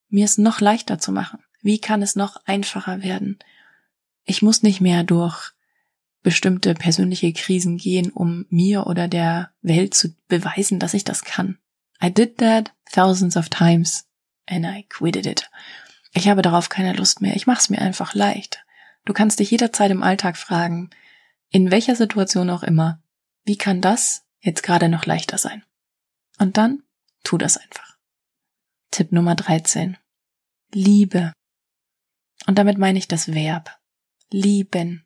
Mir 0.09 0.25
es 0.25 0.39
noch 0.39 0.59
leichter 0.59 0.97
zu 0.97 1.11
machen. 1.11 1.39
Wie 1.61 1.79
kann 1.79 2.01
es 2.01 2.15
noch 2.15 2.37
einfacher 2.45 3.03
werden? 3.03 3.37
Ich 4.25 4.41
muss 4.41 4.63
nicht 4.63 4.81
mehr 4.81 5.03
durch 5.03 5.51
bestimmte 6.23 6.73
persönliche 6.73 7.31
Krisen 7.33 7.77
gehen, 7.77 8.11
um 8.11 8.45
mir 8.49 8.87
oder 8.87 9.07
der 9.07 9.51
Welt 9.61 9.93
zu 9.93 10.15
beweisen, 10.27 10.79
dass 10.79 10.95
ich 10.95 11.03
das 11.03 11.23
kann. 11.23 11.59
I 12.03 12.11
did 12.11 12.39
that 12.39 12.73
thousands 12.91 13.37
of 13.37 13.49
times 13.49 14.07
and 14.47 14.65
I 14.65 14.87
quitted 14.89 15.27
it. 15.27 15.51
Ich 16.13 16.27
habe 16.27 16.41
darauf 16.41 16.69
keine 16.69 16.93
Lust 16.93 17.21
mehr. 17.21 17.35
Ich 17.35 17.45
mache 17.45 17.59
es 17.59 17.69
mir 17.69 17.79
einfach 17.79 18.15
leicht. 18.15 18.65
Du 19.05 19.13
kannst 19.13 19.39
dich 19.39 19.51
jederzeit 19.51 19.91
im 19.91 20.01
Alltag 20.01 20.37
fragen, 20.37 20.89
In 21.51 21.69
welcher 21.69 21.95
Situation 21.95 22.49
auch 22.49 22.63
immer. 22.63 22.99
Wie 23.43 23.57
kann 23.57 23.81
das 23.81 24.23
jetzt 24.41 24.63
gerade 24.63 24.89
noch 24.89 25.05
leichter 25.05 25.37
sein? 25.37 25.63
Und 26.37 26.57
dann 26.57 26.83
tu 27.23 27.37
das 27.37 27.57
einfach. 27.57 27.97
Tipp 28.91 29.11
Nummer 29.11 29.35
13. 29.35 29.97
Liebe. 30.73 31.33
Und 32.47 32.57
damit 32.57 32.77
meine 32.77 32.97
ich 32.97 33.07
das 33.07 33.33
Verb. 33.33 33.79
Lieben. 34.29 35.05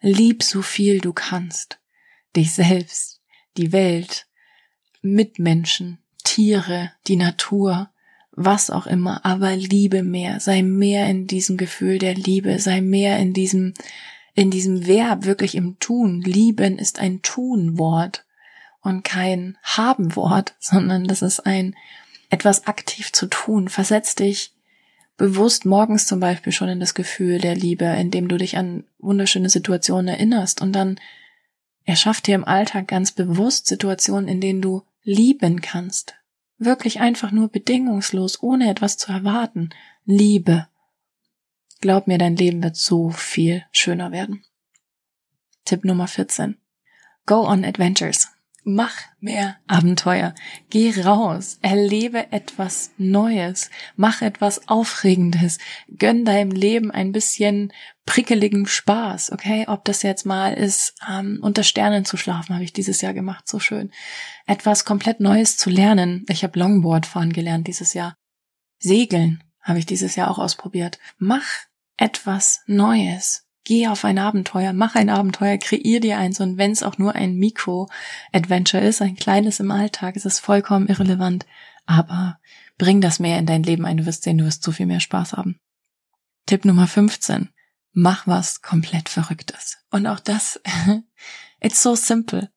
Lieb 0.00 0.42
so 0.42 0.62
viel 0.62 1.00
du 1.00 1.12
kannst. 1.12 1.78
Dich 2.34 2.52
selbst, 2.52 3.22
die 3.56 3.72
Welt, 3.72 4.26
Mitmenschen, 5.00 5.98
Tiere, 6.24 6.92
die 7.06 7.16
Natur, 7.16 7.90
was 8.32 8.68
auch 8.68 8.86
immer, 8.86 9.24
aber 9.24 9.56
liebe 9.56 10.02
mehr, 10.02 10.40
sei 10.40 10.62
mehr 10.62 11.08
in 11.08 11.26
diesem 11.26 11.56
Gefühl 11.56 11.98
der 11.98 12.14
Liebe, 12.14 12.58
sei 12.58 12.82
mehr 12.82 13.18
in 13.18 13.32
diesem, 13.32 13.72
in 14.34 14.50
diesem 14.50 14.86
Verb, 14.86 15.24
wirklich 15.24 15.54
im 15.54 15.78
Tun. 15.78 16.20
Lieben 16.20 16.78
ist 16.78 16.98
ein 16.98 17.22
Tunwort 17.22 18.25
und 18.86 19.02
kein 19.02 19.58
Habenwort, 19.62 20.54
sondern 20.60 21.04
das 21.04 21.22
ist 21.22 21.40
ein 21.40 21.74
etwas 22.30 22.66
aktiv 22.66 23.12
zu 23.12 23.26
tun. 23.26 23.68
Versetz 23.68 24.14
dich 24.14 24.52
bewusst 25.16 25.64
morgens 25.64 26.06
zum 26.06 26.20
Beispiel 26.20 26.52
schon 26.52 26.68
in 26.68 26.80
das 26.80 26.94
Gefühl 26.94 27.38
der 27.38 27.56
Liebe, 27.56 27.84
indem 27.84 28.28
du 28.28 28.36
dich 28.36 28.56
an 28.56 28.84
wunderschöne 28.98 29.48
Situationen 29.48 30.08
erinnerst 30.08 30.60
und 30.62 30.72
dann 30.72 31.00
erschaff 31.84 32.20
dir 32.20 32.34
im 32.34 32.44
Alltag 32.44 32.88
ganz 32.88 33.12
bewusst 33.12 33.66
Situationen, 33.66 34.28
in 34.28 34.40
denen 34.40 34.62
du 34.62 34.82
lieben 35.02 35.60
kannst. 35.60 36.14
Wirklich 36.58 37.00
einfach 37.00 37.32
nur 37.32 37.48
bedingungslos, 37.48 38.42
ohne 38.42 38.70
etwas 38.70 38.96
zu 38.96 39.12
erwarten. 39.12 39.70
Liebe. 40.04 40.68
Glaub 41.80 42.06
mir, 42.06 42.18
dein 42.18 42.36
Leben 42.36 42.62
wird 42.62 42.76
so 42.76 43.10
viel 43.10 43.64
schöner 43.72 44.10
werden. 44.10 44.44
Tipp 45.64 45.84
Nummer 45.84 46.06
14. 46.06 46.56
Go 47.26 47.46
on 47.46 47.64
Adventures. 47.64 48.28
Mach 48.68 48.96
mehr 49.20 49.58
Abenteuer. 49.68 50.34
Geh 50.70 50.92
raus. 51.00 51.60
Erlebe 51.62 52.32
etwas 52.32 52.90
Neues. 52.98 53.70
Mach 53.94 54.22
etwas 54.22 54.66
Aufregendes. 54.66 55.58
Gönn 55.96 56.24
deinem 56.24 56.50
Leben 56.50 56.90
ein 56.90 57.12
bisschen 57.12 57.72
prickeligen 58.06 58.66
Spaß, 58.66 59.30
okay? 59.30 59.66
Ob 59.68 59.84
das 59.84 60.02
jetzt 60.02 60.26
mal 60.26 60.52
ist, 60.52 60.94
ähm, 61.08 61.38
unter 61.42 61.62
Sternen 61.62 62.04
zu 62.04 62.16
schlafen, 62.16 62.56
habe 62.56 62.64
ich 62.64 62.72
dieses 62.72 63.00
Jahr 63.02 63.14
gemacht, 63.14 63.46
so 63.46 63.60
schön. 63.60 63.92
Etwas 64.48 64.84
komplett 64.84 65.20
Neues 65.20 65.56
zu 65.56 65.70
lernen. 65.70 66.26
Ich 66.28 66.42
habe 66.42 66.58
Longboard 66.58 67.06
fahren 67.06 67.32
gelernt 67.32 67.68
dieses 67.68 67.94
Jahr. 67.94 68.16
Segeln 68.80 69.44
habe 69.62 69.78
ich 69.78 69.86
dieses 69.86 70.16
Jahr 70.16 70.28
auch 70.28 70.40
ausprobiert. 70.40 70.98
Mach 71.18 71.46
etwas 71.96 72.62
Neues. 72.66 73.45
Geh 73.66 73.88
auf 73.88 74.04
ein 74.04 74.20
Abenteuer, 74.20 74.72
mach 74.72 74.94
ein 74.94 75.10
Abenteuer, 75.10 75.58
kreier 75.58 75.98
dir 75.98 76.18
eins 76.18 76.38
und 76.38 76.56
wenn 76.56 76.70
es 76.70 76.84
auch 76.84 76.98
nur 76.98 77.16
ein 77.16 77.34
Mikro-Adventure 77.34 78.80
ist, 78.80 79.02
ein 79.02 79.16
kleines 79.16 79.58
im 79.58 79.72
Alltag, 79.72 80.14
ist 80.14 80.24
es 80.24 80.38
vollkommen 80.38 80.86
irrelevant. 80.86 81.46
Aber 81.84 82.38
bring 82.78 83.00
das 83.00 83.18
mehr 83.18 83.40
in 83.40 83.46
dein 83.46 83.64
Leben 83.64 83.84
ein, 83.84 83.96
du 83.96 84.06
wirst 84.06 84.22
sehen, 84.22 84.38
du 84.38 84.44
wirst 84.44 84.62
so 84.62 84.70
viel 84.70 84.86
mehr 84.86 85.00
Spaß 85.00 85.32
haben. 85.32 85.58
Tipp 86.46 86.64
Nummer 86.64 86.86
15. 86.86 87.48
Mach 87.90 88.28
was 88.28 88.62
komplett 88.62 89.08
Verrücktes. 89.08 89.78
Und 89.90 90.06
auch 90.06 90.20
das, 90.20 90.60
it's 91.60 91.82
so 91.82 91.96
simple. 91.96 92.52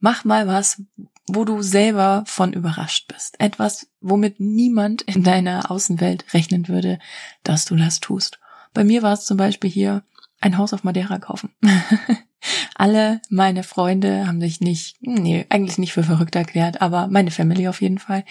Mach 0.00 0.24
mal 0.24 0.48
was, 0.48 0.82
wo 1.28 1.44
du 1.44 1.62
selber 1.62 2.24
von 2.26 2.52
überrascht 2.52 3.06
bist. 3.06 3.38
Etwas, 3.38 3.92
womit 4.00 4.40
niemand 4.40 5.02
in 5.02 5.22
deiner 5.22 5.70
Außenwelt 5.70 6.34
rechnen 6.34 6.66
würde, 6.66 6.98
dass 7.44 7.64
du 7.64 7.76
das 7.76 8.00
tust. 8.00 8.40
Bei 8.74 8.82
mir 8.82 9.02
war 9.02 9.12
es 9.12 9.24
zum 9.24 9.36
Beispiel 9.36 9.70
hier 9.70 10.02
ein 10.42 10.58
Haus 10.58 10.72
auf 10.72 10.84
Madeira 10.84 11.18
kaufen. 11.18 11.50
Alle 12.74 13.20
meine 13.30 13.62
Freunde 13.62 14.26
haben 14.26 14.40
sich 14.40 14.60
nicht, 14.60 14.96
nee, 15.00 15.46
eigentlich 15.48 15.78
nicht 15.78 15.92
für 15.92 16.02
verrückt 16.02 16.34
erklärt, 16.34 16.82
aber 16.82 17.06
meine 17.06 17.30
Family 17.30 17.68
auf 17.68 17.80
jeden 17.80 17.98
Fall. 17.98 18.24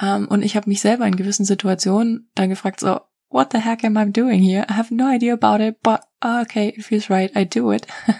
Um, 0.00 0.08
ähm, 0.08 0.28
und 0.28 0.42
ich 0.42 0.56
habe 0.56 0.68
mich 0.68 0.80
selber 0.80 1.06
in 1.06 1.16
gewissen 1.16 1.46
Situationen 1.46 2.30
dann 2.34 2.50
gefragt, 2.50 2.80
so, 2.80 3.00
what 3.30 3.52
the 3.52 3.58
heck 3.58 3.84
am 3.84 3.96
I 3.96 4.10
doing 4.12 4.42
here? 4.42 4.66
I 4.68 4.74
have 4.74 4.94
no 4.94 5.10
idea 5.10 5.32
about 5.32 5.64
it, 5.64 5.80
but 5.82 6.00
okay, 6.22 6.68
it 6.76 6.84
feels 6.84 7.08
right, 7.08 7.34
I 7.34 7.46
do 7.46 7.72
it. 7.72 7.86
um, 8.06 8.14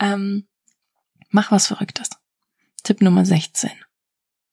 ähm, 0.00 0.48
mach 1.30 1.50
was 1.50 1.66
Verrücktes. 1.66 2.10
Tipp 2.84 3.02
Nummer 3.02 3.24
16. 3.24 3.70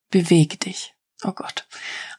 Beweg 0.10 0.60
dich. 0.60 0.96
Oh 1.24 1.34
Gott. 1.34 1.68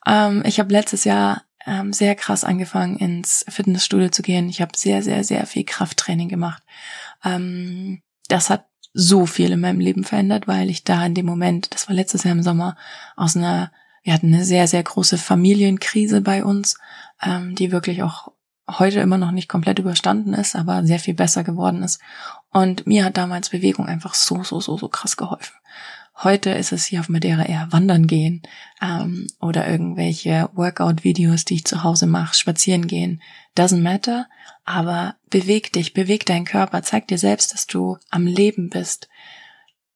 Ähm, 0.06 0.42
ich 0.46 0.60
habe 0.60 0.72
letztes 0.72 1.04
Jahr 1.04 1.42
ähm, 1.66 1.92
sehr 1.92 2.14
krass 2.14 2.44
angefangen, 2.44 2.96
ins 2.96 3.44
Fitnessstudio 3.48 4.10
zu 4.10 4.22
gehen. 4.22 4.48
Ich 4.48 4.60
habe 4.60 4.72
sehr, 4.76 5.02
sehr, 5.02 5.24
sehr 5.24 5.46
viel 5.46 5.64
Krafttraining 5.64 6.28
gemacht. 6.28 6.62
Ähm, 7.24 8.02
das 8.28 8.50
hat 8.50 8.66
so 8.92 9.26
viel 9.26 9.50
in 9.50 9.60
meinem 9.60 9.80
Leben 9.80 10.04
verändert, 10.04 10.46
weil 10.46 10.70
ich 10.70 10.84
da 10.84 11.04
in 11.04 11.14
dem 11.14 11.26
Moment, 11.26 11.74
das 11.74 11.88
war 11.88 11.94
letztes 11.94 12.22
Jahr 12.22 12.32
im 12.32 12.42
Sommer, 12.42 12.76
aus 13.16 13.36
einer, 13.36 13.72
wir 14.02 14.12
hatten 14.12 14.32
eine 14.32 14.44
sehr, 14.44 14.68
sehr 14.68 14.82
große 14.82 15.18
Familienkrise 15.18 16.20
bei 16.20 16.44
uns, 16.44 16.78
ähm, 17.22 17.54
die 17.56 17.72
wirklich 17.72 18.02
auch 18.02 18.32
heute 18.70 19.00
immer 19.00 19.18
noch 19.18 19.32
nicht 19.32 19.48
komplett 19.48 19.78
überstanden 19.78 20.32
ist, 20.32 20.56
aber 20.56 20.84
sehr 20.84 20.98
viel 20.98 21.14
besser 21.14 21.44
geworden 21.44 21.82
ist. 21.82 22.00
Und 22.50 22.86
mir 22.86 23.04
hat 23.04 23.16
damals 23.16 23.50
Bewegung 23.50 23.86
einfach 23.86 24.14
so, 24.14 24.42
so, 24.42 24.60
so, 24.60 24.78
so 24.78 24.88
krass 24.88 25.16
geholfen. 25.16 25.54
Heute 26.22 26.50
ist 26.50 26.70
es 26.70 26.84
hier 26.84 27.00
auf 27.00 27.08
Madeira 27.08 27.44
eher 27.44 27.66
wandern 27.70 28.06
gehen 28.06 28.42
ähm, 28.80 29.26
oder 29.40 29.68
irgendwelche 29.68 30.48
Workout-Videos, 30.54 31.44
die 31.44 31.54
ich 31.54 31.64
zu 31.64 31.82
Hause 31.82 32.06
mache, 32.06 32.36
spazieren 32.36 32.86
gehen. 32.86 33.20
Doesn't 33.56 33.82
matter, 33.82 34.28
aber 34.64 35.16
beweg 35.28 35.72
dich, 35.72 35.92
beweg 35.92 36.24
deinen 36.24 36.44
Körper, 36.44 36.82
zeig 36.82 37.08
dir 37.08 37.18
selbst, 37.18 37.52
dass 37.52 37.66
du 37.66 37.98
am 38.10 38.26
Leben 38.26 38.70
bist. 38.70 39.08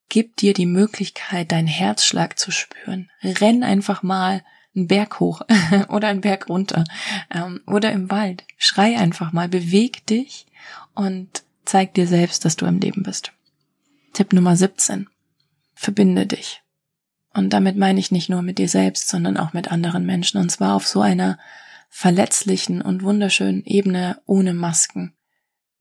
Gib 0.09 0.35
dir 0.35 0.53
die 0.53 0.65
Möglichkeit, 0.65 1.53
deinen 1.53 1.67
Herzschlag 1.67 2.37
zu 2.37 2.51
spüren. 2.51 3.09
Renn 3.23 3.63
einfach 3.63 4.03
mal 4.03 4.43
einen 4.75 4.87
Berg 4.87 5.21
hoch 5.21 5.41
oder 5.87 6.09
einen 6.09 6.21
Berg 6.21 6.49
runter 6.49 6.83
ähm, 7.33 7.61
oder 7.65 7.93
im 7.93 8.11
Wald. 8.11 8.43
Schrei 8.57 8.97
einfach 8.97 9.31
mal, 9.31 9.47
beweg 9.47 10.05
dich 10.07 10.47
und 10.95 11.43
zeig 11.63 11.93
dir 11.93 12.07
selbst, 12.07 12.43
dass 12.43 12.57
du 12.57 12.65
am 12.65 12.79
Leben 12.79 13.03
bist. 13.03 13.31
Tipp 14.11 14.33
Nummer 14.33 14.57
17 14.57 15.07
verbinde 15.79 16.25
dich. 16.25 16.61
Und 17.33 17.53
damit 17.53 17.77
meine 17.77 17.99
ich 17.99 18.11
nicht 18.11 18.29
nur 18.29 18.41
mit 18.41 18.57
dir 18.57 18.67
selbst, 18.67 19.07
sondern 19.07 19.37
auch 19.37 19.53
mit 19.53 19.71
anderen 19.71 20.05
Menschen. 20.05 20.39
Und 20.39 20.49
zwar 20.49 20.75
auf 20.75 20.85
so 20.85 20.99
einer 20.99 21.39
verletzlichen 21.89 22.81
und 22.81 23.01
wunderschönen 23.01 23.63
Ebene 23.63 24.21
ohne 24.25 24.53
Masken. 24.53 25.13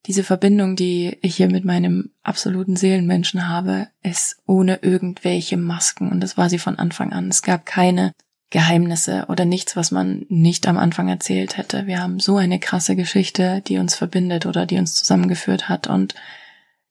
Diese 0.06 0.22
Verbindung, 0.22 0.76
die 0.76 1.18
ich 1.20 1.36
hier 1.36 1.50
mit 1.50 1.64
meinem 1.64 2.12
absoluten 2.22 2.76
Seelenmenschen 2.76 3.48
habe, 3.48 3.88
ist 4.02 4.36
ohne 4.46 4.76
irgendwelche 4.82 5.56
Masken. 5.56 6.12
Und 6.12 6.20
das 6.20 6.36
war 6.36 6.48
sie 6.48 6.60
von 6.60 6.78
Anfang 6.78 7.12
an. 7.12 7.28
Es 7.28 7.42
gab 7.42 7.66
keine 7.66 8.12
Geheimnisse 8.50 9.26
oder 9.28 9.44
nichts, 9.44 9.74
was 9.74 9.90
man 9.90 10.26
nicht 10.28 10.68
am 10.68 10.78
Anfang 10.78 11.08
erzählt 11.08 11.56
hätte. 11.56 11.88
Wir 11.88 12.00
haben 12.00 12.20
so 12.20 12.36
eine 12.36 12.60
krasse 12.60 12.94
Geschichte, 12.94 13.62
die 13.66 13.78
uns 13.78 13.96
verbindet 13.96 14.46
oder 14.46 14.64
die 14.64 14.78
uns 14.78 14.94
zusammengeführt 14.94 15.68
hat. 15.68 15.88
Und 15.88 16.14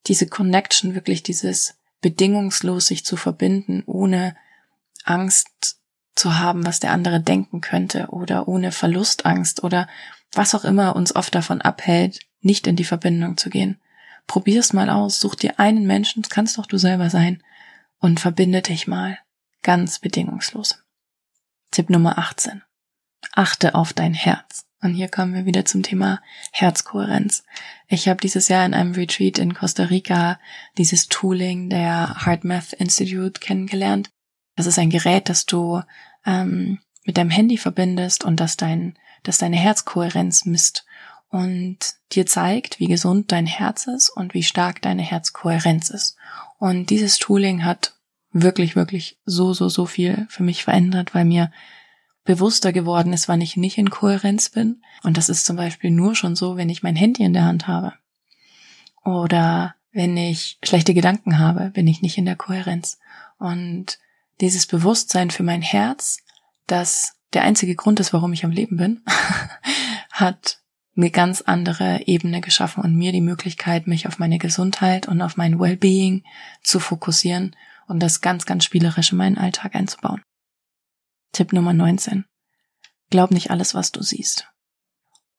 diese 0.07 0.27
Connection, 0.27 0.93
wirklich 0.93 1.23
dieses 1.23 1.77
bedingungslos 2.01 2.87
sich 2.87 3.05
zu 3.05 3.17
verbinden, 3.17 3.83
ohne 3.85 4.35
Angst 5.03 5.79
zu 6.15 6.39
haben, 6.39 6.65
was 6.65 6.79
der 6.79 6.91
andere 6.91 7.21
denken 7.21 7.61
könnte 7.61 8.07
oder 8.09 8.47
ohne 8.47 8.71
Verlustangst 8.71 9.63
oder 9.63 9.87
was 10.33 10.55
auch 10.55 10.65
immer 10.65 10.95
uns 10.95 11.15
oft 11.15 11.33
davon 11.33 11.61
abhält, 11.61 12.19
nicht 12.41 12.67
in 12.67 12.75
die 12.75 12.83
Verbindung 12.83 13.37
zu 13.37 13.49
gehen. 13.49 13.79
Probier's 14.25 14.73
mal 14.73 14.89
aus, 14.89 15.19
such 15.19 15.35
dir 15.35 15.59
einen 15.59 15.87
Menschen, 15.87 16.21
das 16.21 16.29
kannst 16.29 16.57
doch 16.57 16.65
du 16.65 16.77
selber 16.77 17.09
sein, 17.09 17.41
und 17.99 18.19
verbinde 18.19 18.61
dich 18.61 18.87
mal 18.87 19.17
ganz 19.63 19.99
bedingungslos. 19.99 20.83
Tipp 21.71 21.89
Nummer 21.89 22.17
18. 22.19 22.61
Achte 23.33 23.73
auf 23.73 23.93
dein 23.93 24.13
Herz. 24.13 24.66
Und 24.81 24.93
hier 24.93 25.07
kommen 25.07 25.33
wir 25.33 25.45
wieder 25.45 25.65
zum 25.65 25.81
Thema 25.81 26.21
Herzkohärenz. 26.51 27.43
Ich 27.87 28.07
habe 28.07 28.19
dieses 28.19 28.47
Jahr 28.47 28.65
in 28.65 28.73
einem 28.73 28.93
Retreat 28.93 29.39
in 29.39 29.53
Costa 29.53 29.85
Rica 29.85 30.39
dieses 30.77 31.07
Tooling 31.07 31.69
der 31.69 32.25
Heart 32.25 32.43
Math 32.43 32.73
Institute 32.73 33.39
kennengelernt. 33.39 34.11
Das 34.55 34.67
ist 34.67 34.77
ein 34.77 34.89
Gerät, 34.89 35.29
das 35.29 35.45
du 35.45 35.81
ähm, 36.25 36.79
mit 37.05 37.17
deinem 37.17 37.31
Handy 37.31 37.57
verbindest 37.57 38.23
und 38.23 38.39
das 38.39 38.57
dein, 38.57 38.97
das 39.23 39.39
deine 39.39 39.57
Herzkohärenz 39.57 40.45
misst 40.45 40.85
und 41.29 41.77
dir 42.11 42.25
zeigt, 42.25 42.79
wie 42.79 42.87
gesund 42.87 43.31
dein 43.31 43.45
Herz 43.45 43.87
ist 43.87 44.09
und 44.09 44.33
wie 44.33 44.43
stark 44.43 44.81
deine 44.81 45.01
Herzkohärenz 45.01 45.89
ist. 45.89 46.17
Und 46.59 46.89
dieses 46.89 47.17
Tooling 47.17 47.65
hat 47.65 47.95
wirklich, 48.31 48.75
wirklich 48.75 49.19
so, 49.25 49.53
so, 49.53 49.69
so 49.69 49.85
viel 49.85 50.27
für 50.29 50.43
mich 50.43 50.63
verändert, 50.63 51.13
weil 51.13 51.25
mir 51.25 51.51
bewusster 52.27 52.73
geworden 52.73 53.13
ist, 53.13 53.27
wann 53.27 53.41
ich 53.41 53.57
nicht 53.57 53.77
in 53.77 53.89
Kohärenz 53.89 54.49
bin. 54.49 54.83
Und 55.01 55.17
das 55.17 55.29
ist 55.29 55.45
zum 55.45 55.55
Beispiel 55.55 55.89
nur 55.89 56.13
schon 56.13 56.35
so, 56.35 56.57
wenn 56.57 56.69
ich 56.69 56.83
mein 56.83 56.95
Handy 56.95 57.23
in 57.23 57.33
der 57.33 57.45
Hand 57.45 57.67
habe. 57.67 57.93
Oder 59.03 59.75
wenn 59.91 60.15
ich 60.17 60.59
schlechte 60.63 60.93
Gedanken 60.93 61.39
habe, 61.39 61.71
bin 61.71 61.87
ich 61.87 62.01
nicht 62.01 62.17
in 62.17 62.25
der 62.25 62.35
Kohärenz. 62.35 62.99
Und 63.39 63.97
dieses 64.41 64.67
Bewusstsein 64.67 65.31
für 65.31 65.43
mein 65.43 65.61
Herz, 65.61 66.19
das 66.67 67.15
der 67.33 67.43
einzige 67.43 67.75
Grund 67.75 67.99
ist, 67.99 68.13
warum 68.13 68.33
ich 68.33 68.43
am 68.43 68.51
Leben 68.51 68.77
bin, 68.77 69.01
hat 70.11 70.59
eine 70.97 71.09
ganz 71.11 71.41
andere 71.41 72.01
Ebene 72.07 72.41
geschaffen 72.41 72.83
und 72.83 72.95
mir 72.95 73.11
die 73.11 73.21
Möglichkeit, 73.21 73.87
mich 73.87 74.07
auf 74.07 74.19
meine 74.19 74.37
Gesundheit 74.37 75.07
und 75.07 75.21
auf 75.21 75.37
mein 75.37 75.59
Wellbeing 75.59 76.23
zu 76.61 76.79
fokussieren 76.79 77.55
und 77.87 78.01
das 78.01 78.19
ganz, 78.19 78.45
ganz 78.45 78.65
spielerisch 78.65 79.11
in 79.11 79.17
meinen 79.17 79.37
Alltag 79.37 79.75
einzubauen. 79.75 80.21
Tipp 81.37 81.53
Nummer 81.53 81.71
19. 81.71 82.25
Glaub 83.11 83.29
nicht 83.29 83.51
alles, 83.51 83.75
was 83.75 83.91
du 83.91 84.01
siehst. 84.01 84.47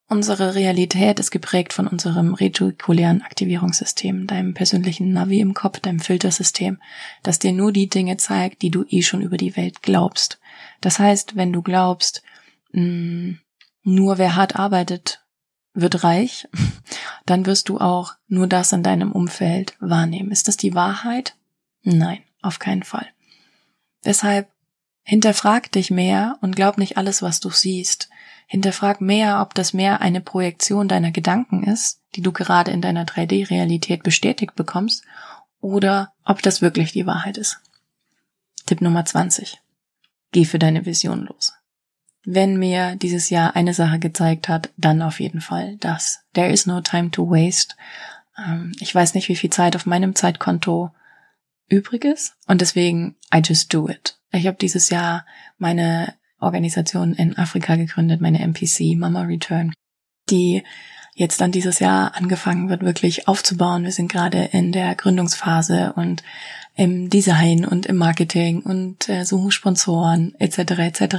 Unsere 0.06 0.54
Realität 0.54 1.18
ist 1.18 1.32
geprägt 1.32 1.72
von 1.72 1.88
unserem 1.88 2.34
retikulären 2.34 3.20
Aktivierungssystem, 3.20 4.28
deinem 4.28 4.54
persönlichen 4.54 5.12
Navi 5.12 5.40
im 5.40 5.54
Kopf, 5.54 5.80
deinem 5.80 5.98
Filtersystem, 5.98 6.80
das 7.24 7.40
dir 7.40 7.50
nur 7.50 7.72
die 7.72 7.88
Dinge 7.88 8.16
zeigt, 8.16 8.62
die 8.62 8.70
du 8.70 8.84
eh 8.88 9.02
schon 9.02 9.22
über 9.22 9.36
die 9.36 9.56
Welt 9.56 9.82
glaubst. 9.82 10.38
Das 10.80 11.00
heißt, 11.00 11.34
wenn 11.34 11.52
du 11.52 11.62
glaubst, 11.62 12.22
mh, 12.70 12.82
mm, 12.82 13.40
nur 13.82 14.18
wer 14.18 14.36
hart 14.36 14.54
arbeitet, 14.54 15.24
wird 15.74 16.04
reich, 16.04 16.46
dann 17.26 17.44
wirst 17.44 17.68
du 17.68 17.78
auch 17.78 18.14
nur 18.28 18.46
das 18.46 18.70
in 18.70 18.84
deinem 18.84 19.10
Umfeld 19.10 19.74
wahrnehmen. 19.80 20.30
Ist 20.30 20.46
das 20.46 20.56
die 20.56 20.74
Wahrheit? 20.74 21.34
Nein, 21.82 22.22
auf 22.40 22.60
keinen 22.60 22.84
Fall. 22.84 23.08
Deshalb 24.04 24.48
hinterfrag 25.08 25.72
dich 25.72 25.90
mehr 25.90 26.36
und 26.42 26.54
glaub 26.54 26.76
nicht 26.76 26.98
alles, 26.98 27.22
was 27.22 27.40
du 27.40 27.48
siehst. 27.48 28.10
Hinterfrag 28.46 29.00
mehr, 29.00 29.40
ob 29.40 29.54
das 29.54 29.72
mehr 29.72 30.02
eine 30.02 30.20
Projektion 30.20 30.86
deiner 30.86 31.12
Gedanken 31.12 31.64
ist, 31.64 32.00
die 32.14 32.20
du 32.20 32.30
gerade 32.30 32.72
in 32.72 32.82
deiner 32.82 33.06
3D-Realität 33.06 34.02
bestätigt 34.02 34.54
bekommst, 34.54 35.04
oder 35.60 36.12
ob 36.24 36.42
das 36.42 36.60
wirklich 36.60 36.92
die 36.92 37.06
Wahrheit 37.06 37.38
ist. 37.38 37.58
Tipp 38.66 38.82
Nummer 38.82 39.06
20. 39.06 39.58
Geh 40.30 40.44
für 40.44 40.58
deine 40.58 40.84
Vision 40.84 41.24
los. 41.24 41.54
Wenn 42.24 42.58
mir 42.58 42.96
dieses 42.96 43.30
Jahr 43.30 43.56
eine 43.56 43.72
Sache 43.72 43.98
gezeigt 43.98 44.46
hat, 44.46 44.68
dann 44.76 45.00
auf 45.00 45.20
jeden 45.20 45.40
Fall 45.40 45.78
das. 45.78 46.20
There 46.34 46.50
is 46.50 46.66
no 46.66 46.82
time 46.82 47.10
to 47.12 47.30
waste. 47.30 47.76
Ähm, 48.36 48.72
ich 48.78 48.94
weiß 48.94 49.14
nicht, 49.14 49.30
wie 49.30 49.36
viel 49.36 49.50
Zeit 49.50 49.74
auf 49.74 49.86
meinem 49.86 50.14
Zeitkonto 50.14 50.90
übrig 51.68 52.04
ist 52.04 52.34
und 52.46 52.60
deswegen 52.60 53.16
I 53.34 53.40
just 53.44 53.72
do 53.72 53.88
it. 53.88 54.18
Ich 54.32 54.46
habe 54.46 54.56
dieses 54.56 54.90
Jahr 54.90 55.24
meine 55.58 56.14
Organisation 56.40 57.14
in 57.14 57.36
Afrika 57.36 57.76
gegründet, 57.76 58.20
meine 58.20 58.40
MPC, 58.40 58.96
Mama 58.96 59.22
Return, 59.22 59.72
die 60.30 60.62
jetzt 61.14 61.40
dann 61.40 61.50
dieses 61.50 61.80
Jahr 61.80 62.14
angefangen 62.14 62.68
wird, 62.68 62.82
wirklich 62.82 63.26
aufzubauen. 63.26 63.84
Wir 63.84 63.90
sind 63.90 64.10
gerade 64.10 64.44
in 64.52 64.70
der 64.70 64.94
Gründungsphase 64.94 65.92
und 65.96 66.22
im 66.76 67.10
Design 67.10 67.64
und 67.64 67.86
im 67.86 67.96
Marketing 67.96 68.60
und 68.62 69.08
äh, 69.08 69.24
suchen 69.24 69.50
Sponsoren 69.50 70.36
etc. 70.38 70.58
etc. 70.78 71.16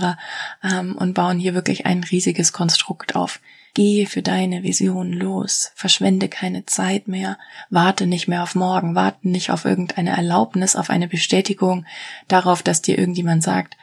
Ähm, 0.64 0.96
und 0.96 1.14
bauen 1.14 1.38
hier 1.38 1.54
wirklich 1.54 1.86
ein 1.86 2.02
riesiges 2.02 2.54
Konstrukt 2.54 3.16
auf. 3.16 3.42
Geh 3.74 4.06
für 4.06 4.22
deine 4.22 4.64
Vision 4.64 5.14
los, 5.14 5.72
verschwende 5.76 6.28
keine 6.28 6.66
Zeit 6.66 7.08
mehr, 7.08 7.38
warte 7.70 8.08
nicht 8.08 8.28
mehr 8.28 8.44
auf 8.44 8.56
morgen, 8.56 8.96
warte 8.96 9.30
nicht 9.30 9.52
auf 9.52 9.66
irgendeine 9.66 10.12
Erlaubnis, 10.12 10.76
auf 10.76 10.90
eine 10.90 11.08
Bestätigung, 11.08 11.86
darauf, 12.28 12.64
dass 12.64 12.82
dir 12.82 12.98
irgendjemand 12.98 13.44
sagt, 13.44 13.78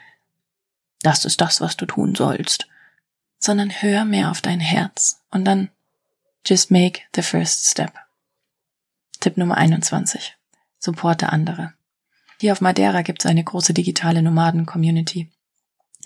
das 1.02 1.24
ist 1.24 1.40
das, 1.40 1.60
was 1.60 1.76
du 1.76 1.86
tun 1.86 2.14
sollst, 2.14 2.66
sondern 3.38 3.70
hör 3.70 4.04
mehr 4.04 4.30
auf 4.30 4.40
dein 4.40 4.60
Herz 4.60 5.22
und 5.30 5.44
dann 5.44 5.70
just 6.44 6.70
make 6.70 7.02
the 7.14 7.22
first 7.22 7.66
step. 7.66 7.92
Tipp 9.20 9.36
Nummer 9.36 9.56
21. 9.56 10.36
Supporte 10.78 11.30
andere. 11.30 11.74
Hier 12.40 12.52
auf 12.52 12.60
Madeira 12.60 13.02
gibt 13.02 13.24
es 13.24 13.30
eine 13.30 13.42
große 13.42 13.72
digitale 13.72 14.22
Nomaden-Community. 14.22 15.30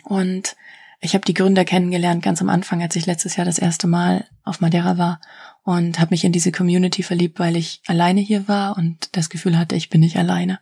Und 0.04 0.56
ich 1.00 1.14
habe 1.14 1.24
die 1.24 1.34
Gründer 1.34 1.64
kennengelernt 1.64 2.22
ganz 2.22 2.42
am 2.42 2.50
Anfang, 2.50 2.82
als 2.82 2.94
ich 2.94 3.06
letztes 3.06 3.36
Jahr 3.36 3.46
das 3.46 3.58
erste 3.58 3.86
Mal 3.86 4.26
auf 4.44 4.60
Madeira 4.60 4.98
war 4.98 5.20
und 5.62 5.98
habe 5.98 6.10
mich 6.10 6.24
in 6.24 6.32
diese 6.32 6.52
Community 6.52 7.02
verliebt, 7.02 7.38
weil 7.38 7.56
ich 7.56 7.80
alleine 7.86 8.20
hier 8.20 8.48
war 8.48 8.76
und 8.76 9.16
das 9.16 9.30
Gefühl 9.30 9.56
hatte, 9.56 9.76
ich 9.76 9.88
bin 9.88 10.00
nicht 10.00 10.16
alleine. 10.16 10.60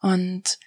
Und 0.00 0.58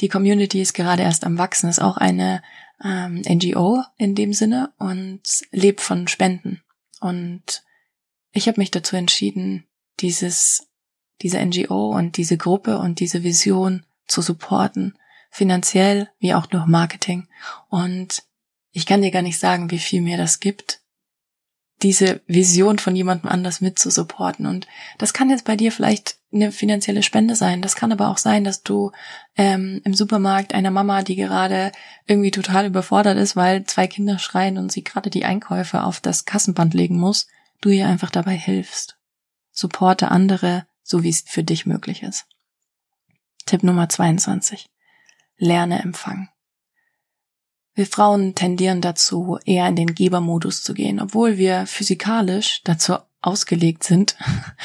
die 0.00 0.08
Community 0.08 0.62
ist 0.62 0.72
gerade 0.74 1.02
erst 1.02 1.24
am 1.24 1.36
Wachsen, 1.36 1.68
ist 1.68 1.82
auch 1.82 1.96
eine 1.96 2.42
ähm, 2.82 3.22
NGO 3.28 3.82
in 3.96 4.14
dem 4.14 4.32
Sinne 4.32 4.72
und 4.78 5.20
lebt 5.50 5.80
von 5.80 6.06
Spenden. 6.06 6.62
Und 7.00 7.64
ich 8.32 8.46
habe 8.46 8.60
mich 8.60 8.70
dazu 8.70 8.94
entschieden, 8.94 9.64
dieses, 9.98 10.68
diese 11.22 11.44
NGO 11.44 11.90
und 11.90 12.16
diese 12.16 12.36
Gruppe 12.36 12.78
und 12.78 13.00
diese 13.00 13.24
Vision 13.24 13.84
zu 14.06 14.22
supporten, 14.22 14.96
finanziell 15.30 16.08
wie 16.20 16.34
auch 16.34 16.46
durch 16.46 16.66
Marketing. 16.66 17.28
Und 17.68 18.22
ich 18.72 18.86
kann 18.86 19.02
dir 19.02 19.10
gar 19.10 19.22
nicht 19.22 19.38
sagen, 19.38 19.70
wie 19.70 19.78
viel 19.78 20.00
mir 20.00 20.16
das 20.16 20.40
gibt, 20.40 20.80
diese 21.82 22.20
Vision 22.26 22.78
von 22.78 22.94
jemandem 22.94 23.30
anders 23.30 23.60
mit 23.60 23.78
zu 23.78 23.90
supporten. 23.90 24.46
Und 24.46 24.66
das 24.98 25.12
kann 25.12 25.30
jetzt 25.30 25.44
bei 25.44 25.56
dir 25.56 25.72
vielleicht 25.72 26.18
eine 26.32 26.52
finanzielle 26.52 27.02
Spende 27.02 27.34
sein. 27.34 27.62
Das 27.62 27.74
kann 27.74 27.90
aber 27.90 28.08
auch 28.08 28.18
sein, 28.18 28.44
dass 28.44 28.62
du 28.62 28.92
ähm, 29.36 29.80
im 29.84 29.94
Supermarkt 29.94 30.54
einer 30.54 30.70
Mama, 30.70 31.02
die 31.02 31.16
gerade 31.16 31.72
irgendwie 32.06 32.30
total 32.30 32.66
überfordert 32.66 33.16
ist, 33.18 33.34
weil 33.34 33.64
zwei 33.64 33.86
Kinder 33.86 34.18
schreien 34.18 34.58
und 34.58 34.70
sie 34.70 34.84
gerade 34.84 35.10
die 35.10 35.24
Einkäufe 35.24 35.82
auf 35.82 36.00
das 36.00 36.24
Kassenband 36.26 36.74
legen 36.74 36.98
muss, 36.98 37.26
du 37.60 37.70
ihr 37.70 37.88
einfach 37.88 38.10
dabei 38.10 38.36
hilfst. 38.36 38.98
Supporte 39.50 40.10
andere, 40.10 40.66
so 40.82 41.02
wie 41.02 41.10
es 41.10 41.24
für 41.26 41.42
dich 41.42 41.66
möglich 41.66 42.02
ist. 42.02 42.26
Tipp 43.46 43.62
Nummer 43.62 43.88
22. 43.88 44.66
Lerne 45.36 45.82
empfangen. 45.82 46.28
Wir 47.74 47.86
Frauen 47.86 48.34
tendieren 48.34 48.80
dazu, 48.80 49.38
eher 49.44 49.68
in 49.68 49.76
den 49.76 49.94
Gebermodus 49.94 50.62
zu 50.62 50.74
gehen, 50.74 51.00
obwohl 51.00 51.38
wir 51.38 51.66
physikalisch 51.66 52.62
dazu 52.64 52.96
ausgelegt 53.22 53.84
sind, 53.84 54.16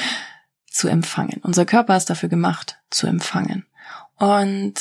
zu 0.70 0.88
empfangen. 0.88 1.40
Unser 1.44 1.66
Körper 1.66 1.96
ist 1.96 2.10
dafür 2.10 2.30
gemacht, 2.30 2.78
zu 2.90 3.08
empfangen. 3.08 3.66
Und 4.18 4.74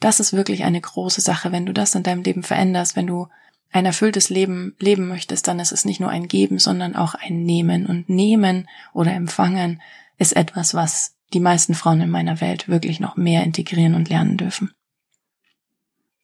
das 0.00 0.20
ist 0.20 0.32
wirklich 0.32 0.64
eine 0.64 0.80
große 0.80 1.20
Sache. 1.20 1.52
Wenn 1.52 1.66
du 1.66 1.72
das 1.72 1.94
in 1.94 2.02
deinem 2.02 2.22
Leben 2.22 2.42
veränderst, 2.42 2.96
wenn 2.96 3.06
du 3.06 3.28
ein 3.72 3.86
erfülltes 3.86 4.30
Leben 4.30 4.74
leben 4.78 5.08
möchtest, 5.08 5.48
dann 5.48 5.60
ist 5.60 5.72
es 5.72 5.84
nicht 5.84 6.00
nur 6.00 6.10
ein 6.10 6.28
Geben, 6.28 6.58
sondern 6.58 6.96
auch 6.96 7.14
ein 7.14 7.42
Nehmen. 7.42 7.86
Und 7.86 8.08
Nehmen 8.08 8.68
oder 8.92 9.12
Empfangen 9.12 9.82
ist 10.18 10.34
etwas, 10.34 10.74
was 10.74 11.14
die 11.32 11.40
meisten 11.40 11.74
Frauen 11.74 12.00
in 12.00 12.10
meiner 12.10 12.40
Welt 12.40 12.68
wirklich 12.68 13.00
noch 13.00 13.16
mehr 13.16 13.42
integrieren 13.44 13.94
und 13.94 14.08
lernen 14.08 14.36
dürfen. 14.36 14.72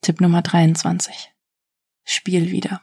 Tipp 0.01 0.21
Nummer 0.21 0.41
23. 0.41 1.32
Spiel 2.03 2.51
wieder. 2.51 2.81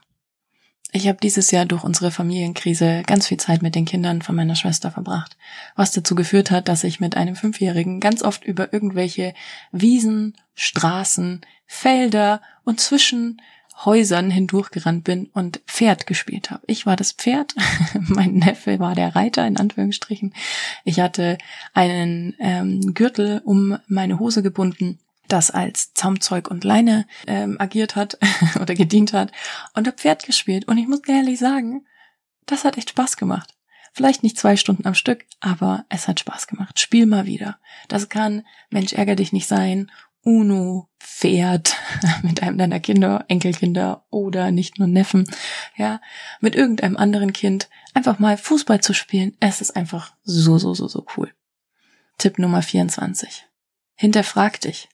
Ich 0.93 1.07
habe 1.07 1.19
dieses 1.23 1.51
Jahr 1.53 1.67
durch 1.67 1.85
unsere 1.85 2.11
Familienkrise 2.11 3.03
ganz 3.07 3.29
viel 3.29 3.39
Zeit 3.39 3.63
mit 3.63 3.77
den 3.77 3.85
Kindern 3.85 4.23
von 4.23 4.35
meiner 4.35 4.57
Schwester 4.57 4.91
verbracht, 4.91 5.37
was 5.77 5.93
dazu 5.93 6.17
geführt 6.17 6.51
hat, 6.51 6.69
dass 6.69 6.83
ich 6.83 6.99
mit 6.99 7.17
einem 7.17 7.37
Fünfjährigen 7.37 8.01
ganz 8.01 8.23
oft 8.23 8.45
über 8.45 8.73
irgendwelche 8.73 9.35
Wiesen, 9.71 10.37
Straßen, 10.55 11.43
Felder 11.67 12.43
und 12.65 12.81
zwischen 12.81 13.41
Häusern 13.85 14.31
hindurchgerannt 14.31 15.05
bin 15.05 15.27
und 15.33 15.59
Pferd 15.67 16.07
gespielt 16.07 16.51
habe. 16.51 16.63
Ich 16.67 16.87
war 16.87 16.97
das 16.97 17.13
Pferd, 17.13 17.55
mein 17.95 18.35
Neffe 18.35 18.79
war 18.79 18.95
der 18.95 19.15
Reiter 19.15 19.47
in 19.47 19.57
Anführungsstrichen. 19.57 20.35
Ich 20.85 21.01
hatte 21.01 21.39
einen 21.73 22.35
ähm, 22.41 22.95
Gürtel 22.95 23.41
um 23.45 23.79
meine 23.87 24.19
Hose 24.19 24.43
gebunden 24.43 24.99
das 25.33 25.51
als 25.51 25.95
Zaumzeug 25.95 26.51
und 26.51 26.65
Leine 26.65 27.07
ähm, 27.27 27.57
agiert 27.59 27.97
hat 27.97 28.19
oder 28.61 28.75
gedient 28.75 29.13
hat 29.13 29.33
und 29.75 29.87
hab 29.87 30.01
Pferd 30.01 30.25
gespielt. 30.25 30.69
Und 30.69 30.79
ich 30.79 30.89
muss 30.89 31.01
ehrlich 31.07 31.39
sagen, 31.39 31.87
das 32.47 32.65
hat 32.65 32.77
echt 32.77 32.91
Spaß 32.91 33.17
gemacht. 33.17 33.55
Vielleicht 33.93 34.23
nicht 34.23 34.39
zwei 34.39 34.57
Stunden 34.57 34.87
am 34.87 34.95
Stück, 34.95 35.25
aber 35.41 35.85
es 35.89 36.07
hat 36.07 36.21
Spaß 36.21 36.47
gemacht. 36.47 36.79
Spiel 36.79 37.07
mal 37.07 37.27
wieder. 37.27 37.59
Das 37.89 38.09
kann 38.09 38.47
Mensch 38.71 38.93
ärger 38.93 39.17
dich 39.17 39.33
nicht 39.33 39.49
sein, 39.49 39.91
Uno, 40.23 40.89
Pferd 40.99 41.77
mit 42.23 42.43
einem 42.43 42.59
deiner 42.59 42.79
Kinder, 42.79 43.25
Enkelkinder 43.29 44.05
oder 44.11 44.51
nicht 44.51 44.79
nur 44.79 44.87
Neffen, 44.87 45.29
ja, 45.77 46.01
mit 46.41 46.55
irgendeinem 46.55 46.97
anderen 46.97 47.33
Kind 47.33 47.69
einfach 47.95 48.19
mal 48.19 48.37
Fußball 48.37 48.81
zu 48.81 48.93
spielen. 48.93 49.37
Es 49.41 49.61
ist 49.61 49.75
einfach 49.77 50.15
so, 50.23 50.59
so, 50.59 50.75
so, 50.75 50.89
so 50.89 51.07
cool. 51.17 51.33
Tipp 52.19 52.39
Nummer 52.39 52.63
24. 52.63 53.47
Hinterfrag 53.95 54.61
dich. 54.61 54.89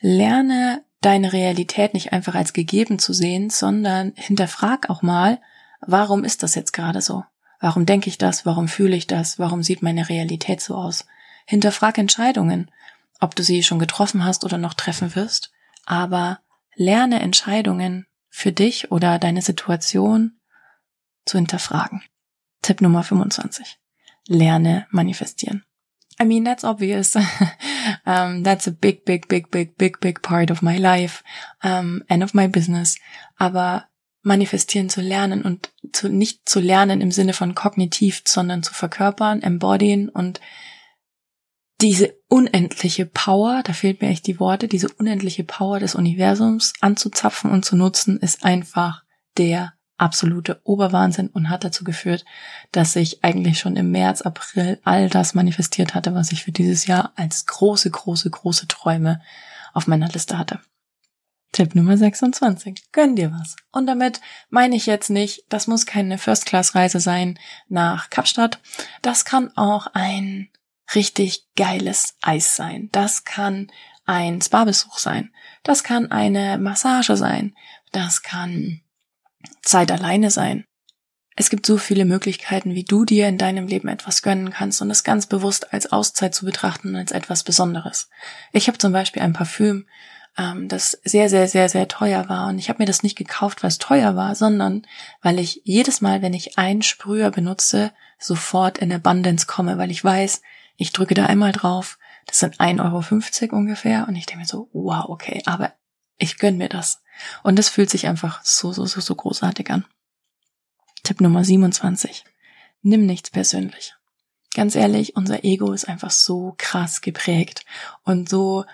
Lerne 0.00 0.84
deine 1.00 1.32
Realität 1.32 1.94
nicht 1.94 2.12
einfach 2.12 2.34
als 2.34 2.52
gegeben 2.52 2.98
zu 2.98 3.12
sehen, 3.12 3.50
sondern 3.50 4.12
hinterfrag 4.16 4.90
auch 4.90 5.02
mal, 5.02 5.40
warum 5.80 6.24
ist 6.24 6.42
das 6.42 6.54
jetzt 6.54 6.72
gerade 6.72 7.00
so? 7.00 7.24
Warum 7.60 7.86
denke 7.86 8.08
ich 8.08 8.18
das? 8.18 8.44
Warum 8.44 8.68
fühle 8.68 8.96
ich 8.96 9.06
das? 9.06 9.38
Warum 9.38 9.62
sieht 9.62 9.82
meine 9.82 10.08
Realität 10.08 10.60
so 10.60 10.74
aus? 10.74 11.06
Hinterfrag 11.46 11.98
Entscheidungen, 11.98 12.70
ob 13.20 13.34
du 13.34 13.42
sie 13.42 13.62
schon 13.62 13.78
getroffen 13.78 14.24
hast 14.24 14.44
oder 14.44 14.58
noch 14.58 14.74
treffen 14.74 15.14
wirst, 15.14 15.52
aber 15.84 16.40
lerne 16.74 17.20
Entscheidungen 17.20 18.06
für 18.28 18.52
dich 18.52 18.90
oder 18.90 19.18
deine 19.18 19.42
Situation 19.42 20.38
zu 21.24 21.38
hinterfragen. 21.38 22.02
Tipp 22.62 22.80
Nummer 22.80 23.02
25. 23.02 23.78
Lerne 24.26 24.86
manifestieren. 24.90 25.64
I 26.18 26.24
mean, 26.24 26.44
that's 26.44 26.64
obvious. 26.64 27.16
um, 28.06 28.42
that's 28.42 28.66
a 28.66 28.72
big, 28.72 29.04
big, 29.04 29.28
big, 29.28 29.50
big, 29.50 29.76
big, 29.76 30.00
big 30.00 30.22
part 30.22 30.50
of 30.50 30.62
my 30.62 30.78
life 30.78 31.22
um, 31.62 32.02
and 32.08 32.22
of 32.22 32.34
my 32.34 32.46
business. 32.48 32.98
Aber 33.38 33.88
manifestieren 34.22 34.88
zu 34.88 35.00
lernen 35.00 35.42
und 35.42 35.72
zu, 35.92 36.08
nicht 36.08 36.48
zu 36.48 36.58
lernen 36.58 37.00
im 37.00 37.12
Sinne 37.12 37.32
von 37.32 37.54
kognitiv, 37.54 38.22
sondern 38.26 38.62
zu 38.62 38.74
verkörpern, 38.74 39.42
embodyen 39.42 40.08
und 40.08 40.40
diese 41.80 42.16
unendliche 42.28 43.06
Power, 43.06 43.62
da 43.62 43.72
fehlt 43.72 44.00
mir 44.00 44.08
echt 44.08 44.26
die 44.26 44.40
Worte, 44.40 44.66
diese 44.66 44.88
unendliche 44.88 45.44
Power 45.44 45.78
des 45.78 45.94
Universums 45.94 46.72
anzuzapfen 46.80 47.50
und 47.50 47.64
zu 47.64 47.76
nutzen, 47.76 48.18
ist 48.18 48.44
einfach 48.44 49.04
der 49.36 49.74
absolute 49.98 50.60
Oberwahnsinn 50.64 51.28
und 51.28 51.48
hat 51.48 51.64
dazu 51.64 51.84
geführt, 51.84 52.24
dass 52.72 52.96
ich 52.96 53.24
eigentlich 53.24 53.58
schon 53.58 53.76
im 53.76 53.90
März, 53.90 54.22
April 54.22 54.80
all 54.84 55.08
das 55.08 55.34
manifestiert 55.34 55.94
hatte, 55.94 56.14
was 56.14 56.32
ich 56.32 56.44
für 56.44 56.52
dieses 56.52 56.86
Jahr 56.86 57.12
als 57.16 57.46
große, 57.46 57.90
große, 57.90 58.30
große 58.30 58.68
Träume 58.68 59.20
auf 59.72 59.86
meiner 59.86 60.08
Liste 60.08 60.38
hatte. 60.38 60.60
Tipp 61.52 61.74
Nummer 61.74 61.96
26. 61.96 62.92
Gönn 62.92 63.16
dir 63.16 63.32
was. 63.32 63.56
Und 63.72 63.86
damit 63.86 64.20
meine 64.50 64.76
ich 64.76 64.86
jetzt 64.86 65.08
nicht, 65.08 65.44
das 65.48 65.66
muss 65.66 65.86
keine 65.86 66.18
First-Class-Reise 66.18 67.00
sein 67.00 67.38
nach 67.68 68.10
Kapstadt. 68.10 68.60
Das 69.00 69.24
kann 69.24 69.56
auch 69.56 69.86
ein 69.94 70.50
richtig 70.94 71.46
geiles 71.56 72.16
Eis 72.20 72.56
sein. 72.56 72.90
Das 72.92 73.24
kann 73.24 73.68
ein 74.04 74.40
Spa-Besuch 74.40 74.98
sein. 74.98 75.32
Das 75.62 75.82
kann 75.82 76.10
eine 76.10 76.58
Massage 76.58 77.16
sein. 77.16 77.54
Das 77.90 78.22
kann 78.22 78.82
Zeit 79.62 79.90
alleine 79.90 80.30
sein. 80.30 80.64
Es 81.38 81.50
gibt 81.50 81.66
so 81.66 81.76
viele 81.76 82.06
Möglichkeiten, 82.06 82.74
wie 82.74 82.84
du 82.84 83.04
dir 83.04 83.28
in 83.28 83.36
deinem 83.36 83.66
Leben 83.66 83.88
etwas 83.88 84.22
gönnen 84.22 84.50
kannst 84.50 84.80
und 84.80 84.90
es 84.90 85.04
ganz 85.04 85.26
bewusst 85.26 85.72
als 85.74 85.92
Auszeit 85.92 86.34
zu 86.34 86.46
betrachten, 86.46 86.96
als 86.96 87.12
etwas 87.12 87.44
Besonderes. 87.44 88.08
Ich 88.52 88.68
habe 88.68 88.78
zum 88.78 88.92
Beispiel 88.92 89.20
ein 89.20 89.34
Parfüm, 89.34 89.86
ähm, 90.38 90.68
das 90.68 90.92
sehr, 91.04 91.28
sehr, 91.28 91.46
sehr, 91.46 91.68
sehr 91.68 91.88
teuer 91.88 92.30
war 92.30 92.48
und 92.48 92.58
ich 92.58 92.70
habe 92.70 92.82
mir 92.82 92.86
das 92.86 93.02
nicht 93.02 93.16
gekauft, 93.16 93.62
weil 93.62 93.68
es 93.68 93.78
teuer 93.78 94.16
war, 94.16 94.34
sondern 94.34 94.86
weil 95.20 95.38
ich 95.38 95.60
jedes 95.64 96.00
Mal, 96.00 96.22
wenn 96.22 96.32
ich 96.32 96.56
einen 96.56 96.82
Sprüher 96.82 97.30
benutze, 97.30 97.92
sofort 98.18 98.78
in 98.78 98.92
Abundance 98.92 99.46
komme, 99.46 99.76
weil 99.76 99.90
ich 99.90 100.02
weiß, 100.02 100.40
ich 100.76 100.92
drücke 100.92 101.14
da 101.14 101.26
einmal 101.26 101.52
drauf, 101.52 101.98
das 102.26 102.40
sind 102.40 102.58
1,50 102.60 103.42
Euro 103.42 103.56
ungefähr 103.56 104.08
und 104.08 104.16
ich 104.16 104.24
denke 104.24 104.40
mir 104.40 104.46
so, 104.46 104.70
wow, 104.72 105.04
okay, 105.08 105.42
aber 105.44 105.72
ich 106.16 106.38
gönn 106.38 106.56
mir 106.56 106.68
das. 106.70 107.02
Und 107.42 107.58
das 107.58 107.68
fühlt 107.68 107.90
sich 107.90 108.06
einfach 108.06 108.44
so, 108.44 108.72
so, 108.72 108.86
so, 108.86 109.00
so 109.00 109.14
großartig 109.14 109.70
an. 109.70 109.84
Tipp 111.02 111.20
Nummer 111.20 111.44
27. 111.44 112.24
Nimm 112.82 113.06
nichts 113.06 113.30
persönlich. 113.30 113.94
Ganz 114.54 114.74
ehrlich, 114.74 115.16
unser 115.16 115.44
Ego 115.44 115.72
ist 115.72 115.86
einfach 115.86 116.10
so 116.10 116.54
krass 116.56 117.00
geprägt 117.00 117.64
und 118.04 118.28
so 118.28 118.64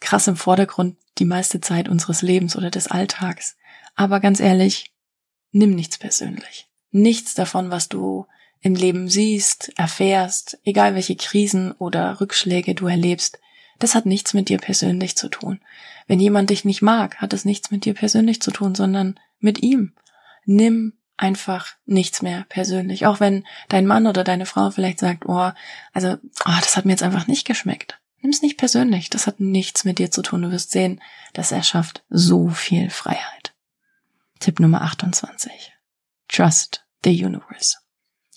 krass 0.00 0.26
im 0.26 0.36
Vordergrund 0.36 0.98
die 1.18 1.24
meiste 1.24 1.60
Zeit 1.60 1.88
unseres 1.88 2.22
Lebens 2.22 2.56
oder 2.56 2.70
des 2.70 2.88
Alltags. 2.88 3.56
Aber 3.94 4.20
ganz 4.20 4.40
ehrlich, 4.40 4.92
nimm 5.50 5.74
nichts 5.74 5.98
persönlich. 5.98 6.68
Nichts 6.90 7.34
davon, 7.34 7.70
was 7.70 7.88
du 7.88 8.26
im 8.60 8.74
Leben 8.74 9.08
siehst, 9.08 9.72
erfährst, 9.76 10.58
egal 10.64 10.94
welche 10.94 11.16
Krisen 11.16 11.72
oder 11.72 12.20
Rückschläge 12.20 12.74
du 12.74 12.86
erlebst, 12.86 13.38
das 13.84 13.94
hat 13.94 14.06
nichts 14.06 14.32
mit 14.32 14.48
dir 14.48 14.56
persönlich 14.56 15.14
zu 15.14 15.28
tun. 15.28 15.60
Wenn 16.06 16.18
jemand 16.18 16.48
dich 16.48 16.64
nicht 16.64 16.80
mag, 16.80 17.18
hat 17.18 17.34
es 17.34 17.44
nichts 17.44 17.70
mit 17.70 17.84
dir 17.84 17.92
persönlich 17.92 18.40
zu 18.40 18.50
tun, 18.50 18.74
sondern 18.74 19.20
mit 19.40 19.62
ihm. 19.62 19.92
Nimm 20.46 20.94
einfach 21.18 21.68
nichts 21.84 22.22
mehr 22.22 22.46
persönlich. 22.48 23.04
Auch 23.04 23.20
wenn 23.20 23.44
dein 23.68 23.86
Mann 23.86 24.06
oder 24.06 24.24
deine 24.24 24.46
Frau 24.46 24.70
vielleicht 24.70 25.00
sagt, 25.00 25.26
oh, 25.26 25.50
also, 25.92 26.16
oh, 26.46 26.56
das 26.60 26.78
hat 26.78 26.86
mir 26.86 26.92
jetzt 26.92 27.02
einfach 27.02 27.26
nicht 27.26 27.46
geschmeckt. 27.46 28.00
Nimm's 28.22 28.40
nicht 28.40 28.56
persönlich. 28.56 29.10
Das 29.10 29.26
hat 29.26 29.38
nichts 29.38 29.84
mit 29.84 29.98
dir 29.98 30.10
zu 30.10 30.22
tun. 30.22 30.40
Du 30.40 30.50
wirst 30.50 30.70
sehen, 30.70 31.02
das 31.34 31.52
erschafft 31.52 32.04
so 32.08 32.48
viel 32.48 32.88
Freiheit. 32.88 33.52
Tipp 34.40 34.60
Nummer 34.60 34.80
28. 34.80 35.74
Trust 36.28 36.86
the 37.04 37.22
universe. 37.22 37.76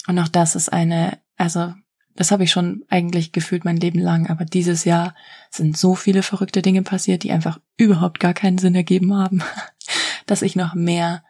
Und 0.07 0.19
auch 0.19 0.27
das 0.27 0.57
ist 0.57 0.73
eine, 0.73 1.21
also 1.38 1.73
das 2.17 2.32
habe 2.32 2.43
ich 2.43 2.51
schon 2.51 2.84
eigentlich 2.89 3.32
gefühlt 3.32 3.63
mein 3.63 3.77
Leben 3.77 3.99
lang, 3.99 4.27
aber 4.27 4.43
dieses 4.43 4.84
Jahr 4.86 5.15
sind 5.51 5.77
so 5.77 5.93
viele 5.95 6.23
verrückte 6.23 6.63
Dinge 6.63 6.82
passiert, 6.82 7.23
die 7.23 7.32
einfach 7.32 7.60
überhaupt 7.77 8.19
gar 8.19 8.34
keinen 8.34 8.58
Sinn 8.58 8.75
ergeben 8.75 9.15
haben, 9.15 9.43
dass 10.25 10.41
ich 10.41 10.56
noch 10.56 10.73
mehr 10.73 11.23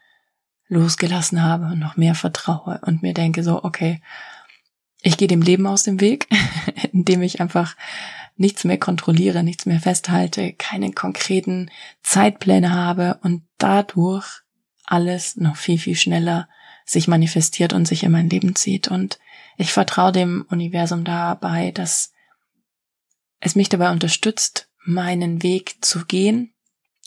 losgelassen 0.70 1.44
habe 1.44 1.66
und 1.66 1.80
noch 1.80 1.98
mehr 1.98 2.16
vertraue 2.16 2.80
und 2.86 3.04
mir 3.04 3.14
denke 3.14 3.44
so, 3.44 3.64
okay, 3.64 4.02
ich 5.02 5.18
gehe 5.18 5.28
dem 5.28 5.42
Leben 5.42 5.68
aus 5.68 5.84
dem 5.84 6.00
Weg, 6.00 6.28
indem 6.94 7.22
ich 7.22 7.42
einfach 7.42 7.76
nichts 8.38 8.64
mehr 8.64 8.78
kontrolliere, 8.78 9.44
nichts 9.44 9.66
mehr 9.66 9.82
festhalte, 9.82 10.54
keine 10.54 10.92
konkreten 10.94 11.70
Zeitpläne 12.02 12.74
habe 12.74 13.20
und 13.24 13.44
dadurch 13.58 14.42
alles 14.86 15.36
noch 15.36 15.58
viel, 15.58 15.80
viel 15.80 15.96
schneller 15.96 16.48
sich 16.88 17.08
manifestiert 17.08 17.74
und 17.74 17.88
sich 17.88 18.04
in 18.04 18.12
mein 18.12 18.30
Leben 18.30 18.56
zieht. 18.56 18.88
Und 18.88 19.20
ich 19.58 19.74
vertraue 19.74 20.12
dem 20.12 20.46
Universum 20.50 21.04
dabei, 21.04 21.72
dass 21.72 22.14
es 23.40 23.56
mich 23.56 23.70
dabei 23.70 23.92
unterstützt, 23.92 24.70
meinen 24.84 25.44
Weg 25.44 25.84
zu 25.84 26.06
gehen 26.06 26.54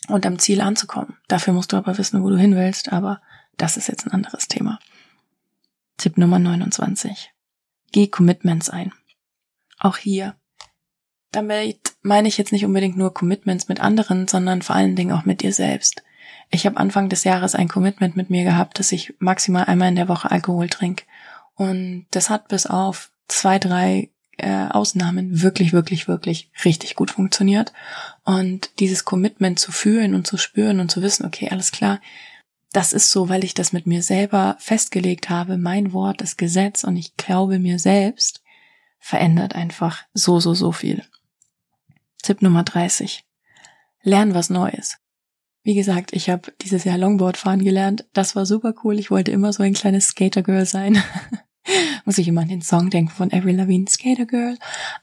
und 0.08 0.26
am 0.26 0.38
Ziel 0.38 0.60
anzukommen. 0.60 1.16
Dafür 1.28 1.54
musst 1.54 1.72
du 1.72 1.76
aber 1.76 1.98
wissen, 1.98 2.22
wo 2.22 2.28
du 2.28 2.36
hin 2.36 2.54
willst, 2.54 2.92
aber 2.92 3.22
das 3.56 3.76
ist 3.76 3.88
jetzt 3.88 4.06
ein 4.06 4.12
anderes 4.12 4.48
Thema. 4.48 4.78
Tipp 5.96 6.18
Nummer 6.18 6.38
29. 6.38 7.32
Geh 7.92 8.06
Commitments 8.06 8.70
ein. 8.70 8.92
Auch 9.78 9.96
hier. 9.96 10.36
Damit 11.32 11.94
meine 12.02 12.28
ich 12.28 12.38
jetzt 12.38 12.52
nicht 12.52 12.64
unbedingt 12.64 12.96
nur 12.96 13.14
Commitments 13.14 13.68
mit 13.68 13.80
anderen, 13.80 14.28
sondern 14.28 14.62
vor 14.62 14.76
allen 14.76 14.96
Dingen 14.96 15.12
auch 15.12 15.24
mit 15.24 15.42
dir 15.42 15.52
selbst. 15.52 16.02
Ich 16.50 16.66
habe 16.66 16.78
Anfang 16.78 17.08
des 17.08 17.24
Jahres 17.24 17.54
ein 17.54 17.68
Commitment 17.68 18.16
mit 18.16 18.30
mir 18.30 18.44
gehabt, 18.44 18.78
dass 18.78 18.92
ich 18.92 19.14
maximal 19.18 19.64
einmal 19.64 19.88
in 19.88 19.96
der 19.96 20.08
Woche 20.08 20.30
Alkohol 20.30 20.68
trinke. 20.68 21.04
Und 21.54 22.06
das 22.10 22.30
hat 22.30 22.48
bis 22.48 22.66
auf 22.66 23.10
zwei, 23.28 23.58
drei 23.58 24.10
äh, 24.38 24.68
Ausnahmen 24.68 25.42
wirklich, 25.42 25.72
wirklich, 25.72 26.08
wirklich 26.08 26.50
richtig 26.64 26.96
gut 26.96 27.10
funktioniert. 27.10 27.72
Und 28.24 28.70
dieses 28.80 29.04
Commitment 29.04 29.58
zu 29.58 29.70
fühlen 29.70 30.14
und 30.14 30.26
zu 30.26 30.38
spüren 30.38 30.80
und 30.80 30.90
zu 30.90 31.02
wissen, 31.02 31.26
okay, 31.26 31.48
alles 31.50 31.72
klar, 31.72 32.00
das 32.72 32.92
ist 32.92 33.10
so, 33.10 33.28
weil 33.28 33.44
ich 33.44 33.54
das 33.54 33.72
mit 33.72 33.86
mir 33.86 34.02
selber 34.02 34.56
festgelegt 34.58 35.28
habe. 35.28 35.58
Mein 35.58 35.92
Wort 35.92 36.22
ist 36.22 36.38
Gesetz 36.38 36.84
und 36.84 36.96
ich 36.96 37.16
glaube 37.16 37.58
mir 37.58 37.78
selbst, 37.78 38.42
verändert 38.98 39.54
einfach 39.54 40.04
so, 40.14 40.40
so, 40.40 40.54
so 40.54 40.72
viel. 40.72 41.04
Tipp 42.22 42.42
Nummer 42.42 42.62
30. 42.62 43.24
Lern 44.02 44.34
was 44.34 44.50
Neues. 44.50 44.99
Wie 45.62 45.74
gesagt, 45.74 46.12
ich 46.12 46.30
habe 46.30 46.52
dieses 46.62 46.84
Jahr 46.84 46.98
Longboard 46.98 47.36
fahren 47.36 47.62
gelernt. 47.62 48.06
Das 48.12 48.34
war 48.34 48.46
super 48.46 48.74
cool. 48.82 48.98
Ich 48.98 49.10
wollte 49.10 49.30
immer 49.30 49.52
so 49.52 49.62
ein 49.62 49.74
kleines 49.74 50.08
Skater-Girl 50.08 50.64
sein. 50.64 51.02
muss 52.04 52.18
ich 52.18 52.28
immer 52.28 52.42
an 52.42 52.48
den 52.48 52.62
Song 52.62 52.90
denken 52.90 53.10
von 53.10 53.32
Avril 53.32 53.56
Lavigne, 53.56 53.88
Skater 53.88 54.26
Girl. 54.26 54.56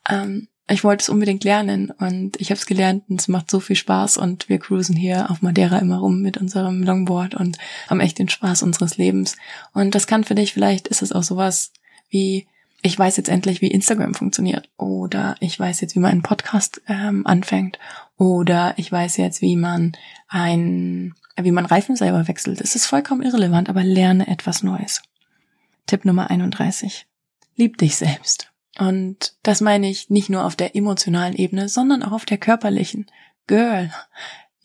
Ähm, 0.10 0.48
ich 0.70 0.84
wollte 0.84 1.04
es 1.04 1.10
unbedingt 1.10 1.46
lernen 1.46 1.92
und 1.92 2.40
ich 2.42 2.50
habe 2.50 2.60
es 2.60 2.66
gelernt 2.66 3.04
und 3.08 3.22
es 3.22 3.30
macht 3.30 3.50
so 3.50 3.62
viel 3.62 3.78
Spaß 3.78 4.18
und 4.18 4.50
wir 4.50 4.60
cruisen 4.60 4.98
hier 4.98 5.32
auf 5.32 5.42
Madeira 5.42 5.78
immer 5.80 6.00
rum 6.00 6.22
mit 6.22 6.36
unserem 6.36 6.84
Longboard 6.84 7.36
und 7.36 7.58
haben 7.90 8.02
echt 8.02 8.20
den 8.20 8.28
Spaß 8.28 8.64
unseres 8.64 8.98
Lebens. 8.98 9.38
Und 9.74 9.96
das 9.96 10.08
kann 10.08 10.26
für 10.26 10.36
dich, 10.36 10.54
vielleicht 10.54 10.90
ist 10.90 11.02
es 11.02 11.14
auch 11.14 11.24
sowas 11.24 11.72
wie, 12.10 12.48
ich 12.82 13.00
weiß 13.00 13.16
jetzt 13.16 13.30
endlich, 13.30 13.62
wie 13.62 13.72
Instagram 13.72 14.14
funktioniert 14.14 14.70
oder 14.76 15.38
ich 15.40 15.58
weiß 15.58 15.80
jetzt, 15.80 15.96
wie 15.96 16.00
man 16.00 16.12
einen 16.12 16.22
Podcast 16.22 16.82
ähm, 16.90 17.26
anfängt 17.26 17.80
oder 18.18 18.74
ich 18.78 18.92
weiß 18.92 19.18
jetzt, 19.18 19.42
wie 19.42 19.56
man 19.56 19.94
ein, 20.28 21.14
wie 21.36 21.52
man 21.52 21.66
Reifen 21.66 21.96
selber 21.96 22.28
wechselt. 22.28 22.62
Es 22.62 22.76
ist 22.76 22.86
vollkommen 22.86 23.22
irrelevant, 23.22 23.70
aber 23.70 23.84
lerne 23.84 24.28
etwas 24.28 24.64
Neues. 24.64 25.02
Tipp 25.86 26.04
Nummer 26.04 26.30
31. 26.30 27.06
Lieb 27.56 27.78
dich 27.78 27.96
selbst. 27.96 28.52
Und 28.80 29.36
das 29.44 29.62
meine 29.62 29.90
ich 29.90 30.10
nicht 30.10 30.30
nur 30.30 30.46
auf 30.46 30.56
der 30.56 30.76
emotionalen 30.76 31.36
Ebene, 31.36 31.70
sondern 31.70 32.04
auch 32.04 32.12
auf 32.12 32.26
der 32.26 32.38
körperlichen. 32.38 33.08
Girl, 33.48 33.92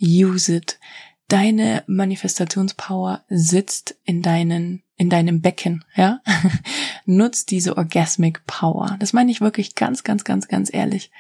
use 0.01 0.55
it. 0.55 0.79
Deine 1.29 1.83
Manifestationspower 1.87 3.25
sitzt 3.29 3.97
in 4.05 4.21
deinen, 4.21 4.83
in 4.97 5.09
deinem 5.09 5.41
Becken, 5.41 5.85
ja? 5.95 6.21
Nutz 7.07 7.47
diese 7.47 7.77
Orgasmic 7.77 8.45
Power. 8.47 8.97
Das 8.99 9.13
meine 9.13 9.31
ich 9.31 9.41
wirklich 9.41 9.75
ganz, 9.75 10.05
ganz, 10.05 10.25
ganz, 10.25 10.49
ganz 10.49 10.73
ehrlich. 10.73 11.11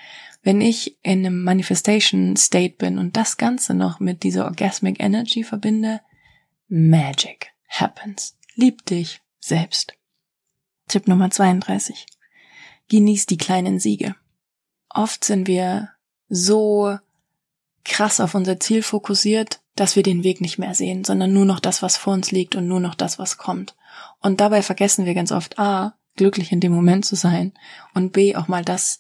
Wenn 0.43 0.61
ich 0.61 0.99
in 1.03 1.21
einem 1.21 1.45
Manifestation 1.45 2.37
State 2.37 2.77
bin 2.77 2.99
und 2.99 3.17
das 3.17 3.37
Ganze 3.37 3.75
noch 3.75 4.01
mit 4.01 4.25
dieser 4.25 4.45
Orgasmic 4.45 5.01
Energy 5.01 5.45
verbinde, 5.45 6.01
Magic 6.69 7.53
happens. 7.69 8.37
Lieb 8.55 8.85
dich, 8.87 9.21
selbst. 9.39 9.95
Tipp 10.89 11.07
Nummer 11.07 11.31
32. 11.31 12.07
Genieß 12.89 13.27
die 13.27 13.39
kleinen 13.39 13.79
Siege. 13.79 14.17
Oft 14.89 15.25
sind 15.25 15.47
wir 15.47 15.91
so 16.29 16.99
krass 17.85 18.21
auf 18.21 18.35
unser 18.35 18.59
Ziel 18.61 18.83
fokussiert, 18.83 19.61
dass 19.77 19.97
wir 19.97 20.03
den 20.03 20.25
Weg 20.25 20.41
nicht 20.41 20.59
mehr 20.59 20.75
sehen, 20.75 21.05
sondern 21.05 21.33
nur 21.33 21.45
noch 21.45 21.61
das, 21.61 21.83
was 21.83 21.97
vor 21.97 22.13
uns 22.13 22.31
liegt 22.31 22.57
und 22.57 22.67
nur 22.67 22.81
noch 22.81 22.95
das, 22.95 23.19
was 23.19 23.39
kommt. 23.39 23.75
Und 24.21 24.41
dabei 24.41 24.63
vergessen 24.63 25.07
wir 25.07 25.15
ganz 25.15 25.33
oft 25.33 25.59
A, 25.59 25.97
glücklich 26.17 26.53
in 26.53 26.61
dem 26.61 26.73
Moment 26.73 27.05
zu 27.05 27.17
sein 27.17 27.53
und 27.95 28.13
B, 28.13 28.37
auch 28.37 28.49
mal 28.49 28.65
das 28.65 28.99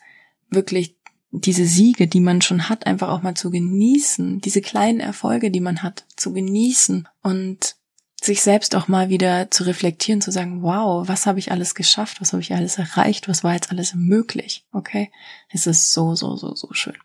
wirklich 0.48 0.96
diese 1.32 1.64
Siege, 1.64 2.06
die 2.06 2.20
man 2.20 2.42
schon 2.42 2.68
hat, 2.68 2.86
einfach 2.86 3.08
auch 3.08 3.22
mal 3.22 3.34
zu 3.34 3.50
genießen, 3.50 4.40
diese 4.40 4.60
kleinen 4.60 5.00
Erfolge, 5.00 5.50
die 5.50 5.60
man 5.60 5.82
hat, 5.82 6.04
zu 6.16 6.32
genießen 6.32 7.08
und 7.22 7.76
sich 8.22 8.42
selbst 8.42 8.76
auch 8.76 8.86
mal 8.86 9.08
wieder 9.08 9.50
zu 9.50 9.64
reflektieren, 9.64 10.20
zu 10.20 10.30
sagen, 10.30 10.62
wow, 10.62 11.08
was 11.08 11.26
habe 11.26 11.38
ich 11.38 11.50
alles 11.50 11.74
geschafft, 11.74 12.20
was 12.20 12.32
habe 12.32 12.42
ich 12.42 12.54
alles 12.54 12.78
erreicht, 12.78 13.28
was 13.28 13.42
war 13.42 13.54
jetzt 13.54 13.72
alles 13.72 13.94
möglich, 13.94 14.64
okay? 14.72 15.10
Es 15.48 15.66
ist 15.66 15.92
so, 15.92 16.14
so, 16.14 16.36
so, 16.36 16.54
so 16.54 16.68
schön. 16.72 16.96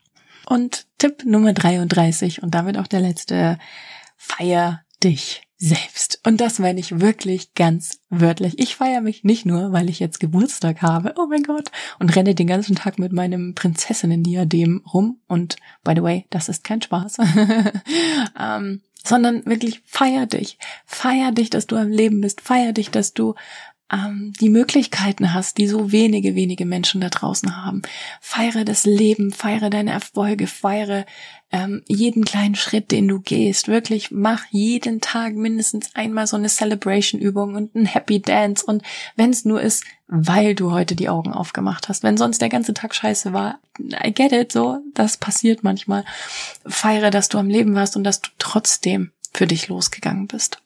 Und 0.46 0.86
Tipp 0.98 1.26
Nummer 1.26 1.54
33 1.54 2.44
und 2.44 2.54
damit 2.54 2.78
auch 2.78 2.88
der 2.88 3.00
letzte, 3.00 3.58
feier 4.18 4.84
dich 5.04 5.47
selbst. 5.58 6.20
Und 6.26 6.40
das 6.40 6.60
meine 6.60 6.80
ich 6.80 7.00
wirklich 7.00 7.54
ganz 7.56 8.00
wörtlich. 8.10 8.60
Ich 8.60 8.76
feiere 8.76 9.02
mich 9.02 9.24
nicht 9.24 9.46
nur, 9.46 9.72
weil 9.72 9.90
ich 9.90 10.00
jetzt 10.00 10.20
Geburtstag 10.20 10.82
habe, 10.82 11.16
oh 11.18 11.26
mein 11.28 11.44
Gott, 11.44 11.72
und 12.00 12.16
renne 12.16 12.36
den 12.36 12.48
ganzen 12.48 12.76
Tag 12.76 13.00
mit 13.00 13.12
meinem 13.12 13.56
Prinzessinnen-Diadem 13.56 14.84
rum. 14.94 15.20
Und 15.28 15.56
by 15.84 15.94
the 15.96 16.04
way, 16.04 16.26
das 16.30 16.50
ist 16.50 16.64
kein 16.64 16.82
Spaß. 16.82 17.18
ähm, 18.40 18.82
sondern 19.04 19.46
wirklich 19.46 19.82
feier 19.86 20.26
dich. 20.26 20.60
Feier 20.86 21.32
dich, 21.32 21.50
dass 21.50 21.66
du 21.66 21.76
am 21.78 21.90
Leben 21.90 22.22
bist. 22.22 22.42
Feier 22.42 22.74
dich, 22.74 22.92
dass 22.92 23.14
du 23.14 23.36
ähm, 23.92 24.34
die 24.40 24.50
Möglichkeiten 24.50 25.34
hast, 25.34 25.58
die 25.58 25.68
so 25.68 25.92
wenige, 25.92 26.36
wenige 26.36 26.66
Menschen 26.66 27.02
da 27.02 27.10
draußen 27.10 27.64
haben. 27.64 27.82
Feiere 28.22 28.66
das 28.66 28.86
Leben, 28.86 29.32
feiere 29.32 29.70
deine 29.70 29.92
Erfolge, 29.92 30.48
feiere 30.48 31.06
ähm, 31.52 31.84
jeden 31.88 32.26
kleinen 32.26 32.56
Schritt, 32.56 32.92
den 32.92 33.08
du 33.08 33.22
gehst. 33.22 33.68
Wirklich 33.70 34.12
mach 34.12 34.44
jeden 34.52 35.00
Tag 35.00 35.36
mindestens 35.36 35.96
einmal 35.96 36.28
so 36.28 36.36
eine 36.36 36.50
Celebration-Übung 36.50 37.56
und 37.56 37.76
ein 37.76 37.86
Happy 37.86 38.22
Dance. 38.22 38.66
Und 38.66 38.84
wenn 39.16 39.30
es 39.30 39.46
nur 39.46 39.62
ist, 39.62 39.86
weil 40.08 40.56
du 40.56 40.72
heute 40.72 40.96
die 40.96 41.10
Augen 41.10 41.34
aufgemacht 41.34 41.90
hast. 41.90 42.04
Wenn 42.04 42.18
sonst 42.18 42.42
der 42.42 42.50
ganze 42.50 42.74
Tag 42.74 42.96
scheiße 42.96 43.34
war, 43.34 43.60
I 43.80 44.14
get 44.14 44.32
it, 44.32 44.52
so, 44.52 44.80
das 44.94 45.18
passiert 45.18 45.64
manchmal. 45.64 46.06
Feiere, 46.66 47.12
dass 47.12 47.30
du 47.30 47.38
am 47.38 47.50
Leben 47.50 47.76
warst 47.76 47.96
und 47.98 48.04
dass 48.04 48.22
du 48.22 48.30
trotzdem 48.38 49.12
für 49.34 49.48
dich 49.48 49.68
losgegangen 49.68 50.28
bist. 50.28 50.62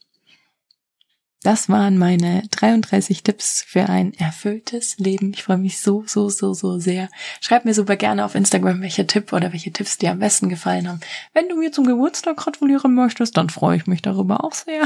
Das 1.43 1.69
waren 1.69 1.97
meine 1.97 2.43
33 2.51 3.23
Tipps 3.23 3.63
für 3.67 3.89
ein 3.89 4.13
erfülltes 4.13 4.99
Leben. 4.99 5.31
Ich 5.33 5.43
freue 5.43 5.57
mich 5.57 5.79
so, 5.81 6.03
so, 6.05 6.29
so, 6.29 6.53
so 6.53 6.77
sehr. 6.77 7.09
Schreib 7.39 7.65
mir 7.65 7.73
super 7.73 7.95
gerne 7.95 8.23
auf 8.25 8.35
Instagram, 8.35 8.81
welche 8.81 9.07
Tipp 9.07 9.33
oder 9.33 9.51
welche 9.51 9.71
Tipps 9.71 9.97
dir 9.97 10.11
am 10.11 10.19
besten 10.19 10.49
gefallen 10.49 10.87
haben. 10.87 10.99
Wenn 11.33 11.49
du 11.49 11.55
mir 11.55 11.71
zum 11.71 11.85
Geburtstag 11.85 12.37
gratulieren 12.37 12.93
möchtest, 12.93 13.37
dann 13.37 13.49
freue 13.49 13.77
ich 13.77 13.87
mich 13.87 14.03
darüber 14.03 14.43
auch 14.43 14.53
sehr. 14.53 14.83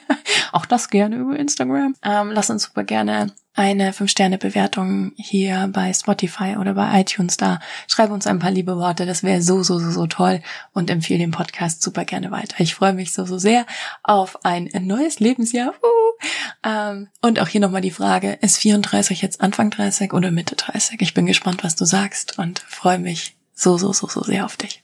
auch 0.52 0.64
das 0.64 0.88
gerne 0.88 1.16
über 1.16 1.38
Instagram. 1.38 1.94
Ähm, 2.02 2.30
lass 2.32 2.48
uns 2.48 2.62
super 2.62 2.84
gerne 2.84 3.34
eine 3.58 3.90
5-Sterne-Bewertung 3.90 5.12
hier 5.16 5.68
bei 5.72 5.92
Spotify 5.92 6.56
oder 6.58 6.74
bei 6.74 7.00
iTunes 7.00 7.36
da. 7.36 7.58
Schreib 7.88 8.10
uns 8.10 8.26
ein 8.28 8.38
paar 8.38 8.52
liebe 8.52 8.76
Worte, 8.76 9.04
das 9.04 9.24
wäre 9.24 9.42
so, 9.42 9.64
so, 9.64 9.80
so, 9.80 9.90
so 9.90 10.06
toll 10.06 10.40
und 10.72 10.90
empfehle 10.90 11.18
den 11.18 11.32
Podcast 11.32 11.82
super 11.82 12.04
gerne 12.04 12.30
weiter. 12.30 12.60
Ich 12.60 12.76
freue 12.76 12.92
mich 12.92 13.12
so, 13.12 13.26
so 13.26 13.36
sehr 13.36 13.66
auf 14.04 14.44
ein 14.44 14.70
neues 14.82 15.18
Lebensjahr. 15.18 15.74
Ähm, 16.64 17.08
und 17.20 17.38
auch 17.40 17.48
hier 17.48 17.60
nochmal 17.60 17.80
die 17.80 17.90
Frage, 17.90 18.32
ist 18.40 18.58
34 18.58 19.22
jetzt 19.22 19.40
Anfang 19.40 19.70
30 19.70 20.12
oder 20.12 20.30
Mitte 20.30 20.56
30? 20.56 21.00
Ich 21.00 21.14
bin 21.14 21.26
gespannt, 21.26 21.62
was 21.62 21.76
du 21.76 21.84
sagst 21.84 22.38
und 22.38 22.60
freue 22.60 22.98
mich 22.98 23.36
so, 23.54 23.76
so, 23.76 23.92
so, 23.92 24.08
so 24.08 24.22
sehr 24.22 24.44
auf 24.44 24.56
dich. 24.56 24.82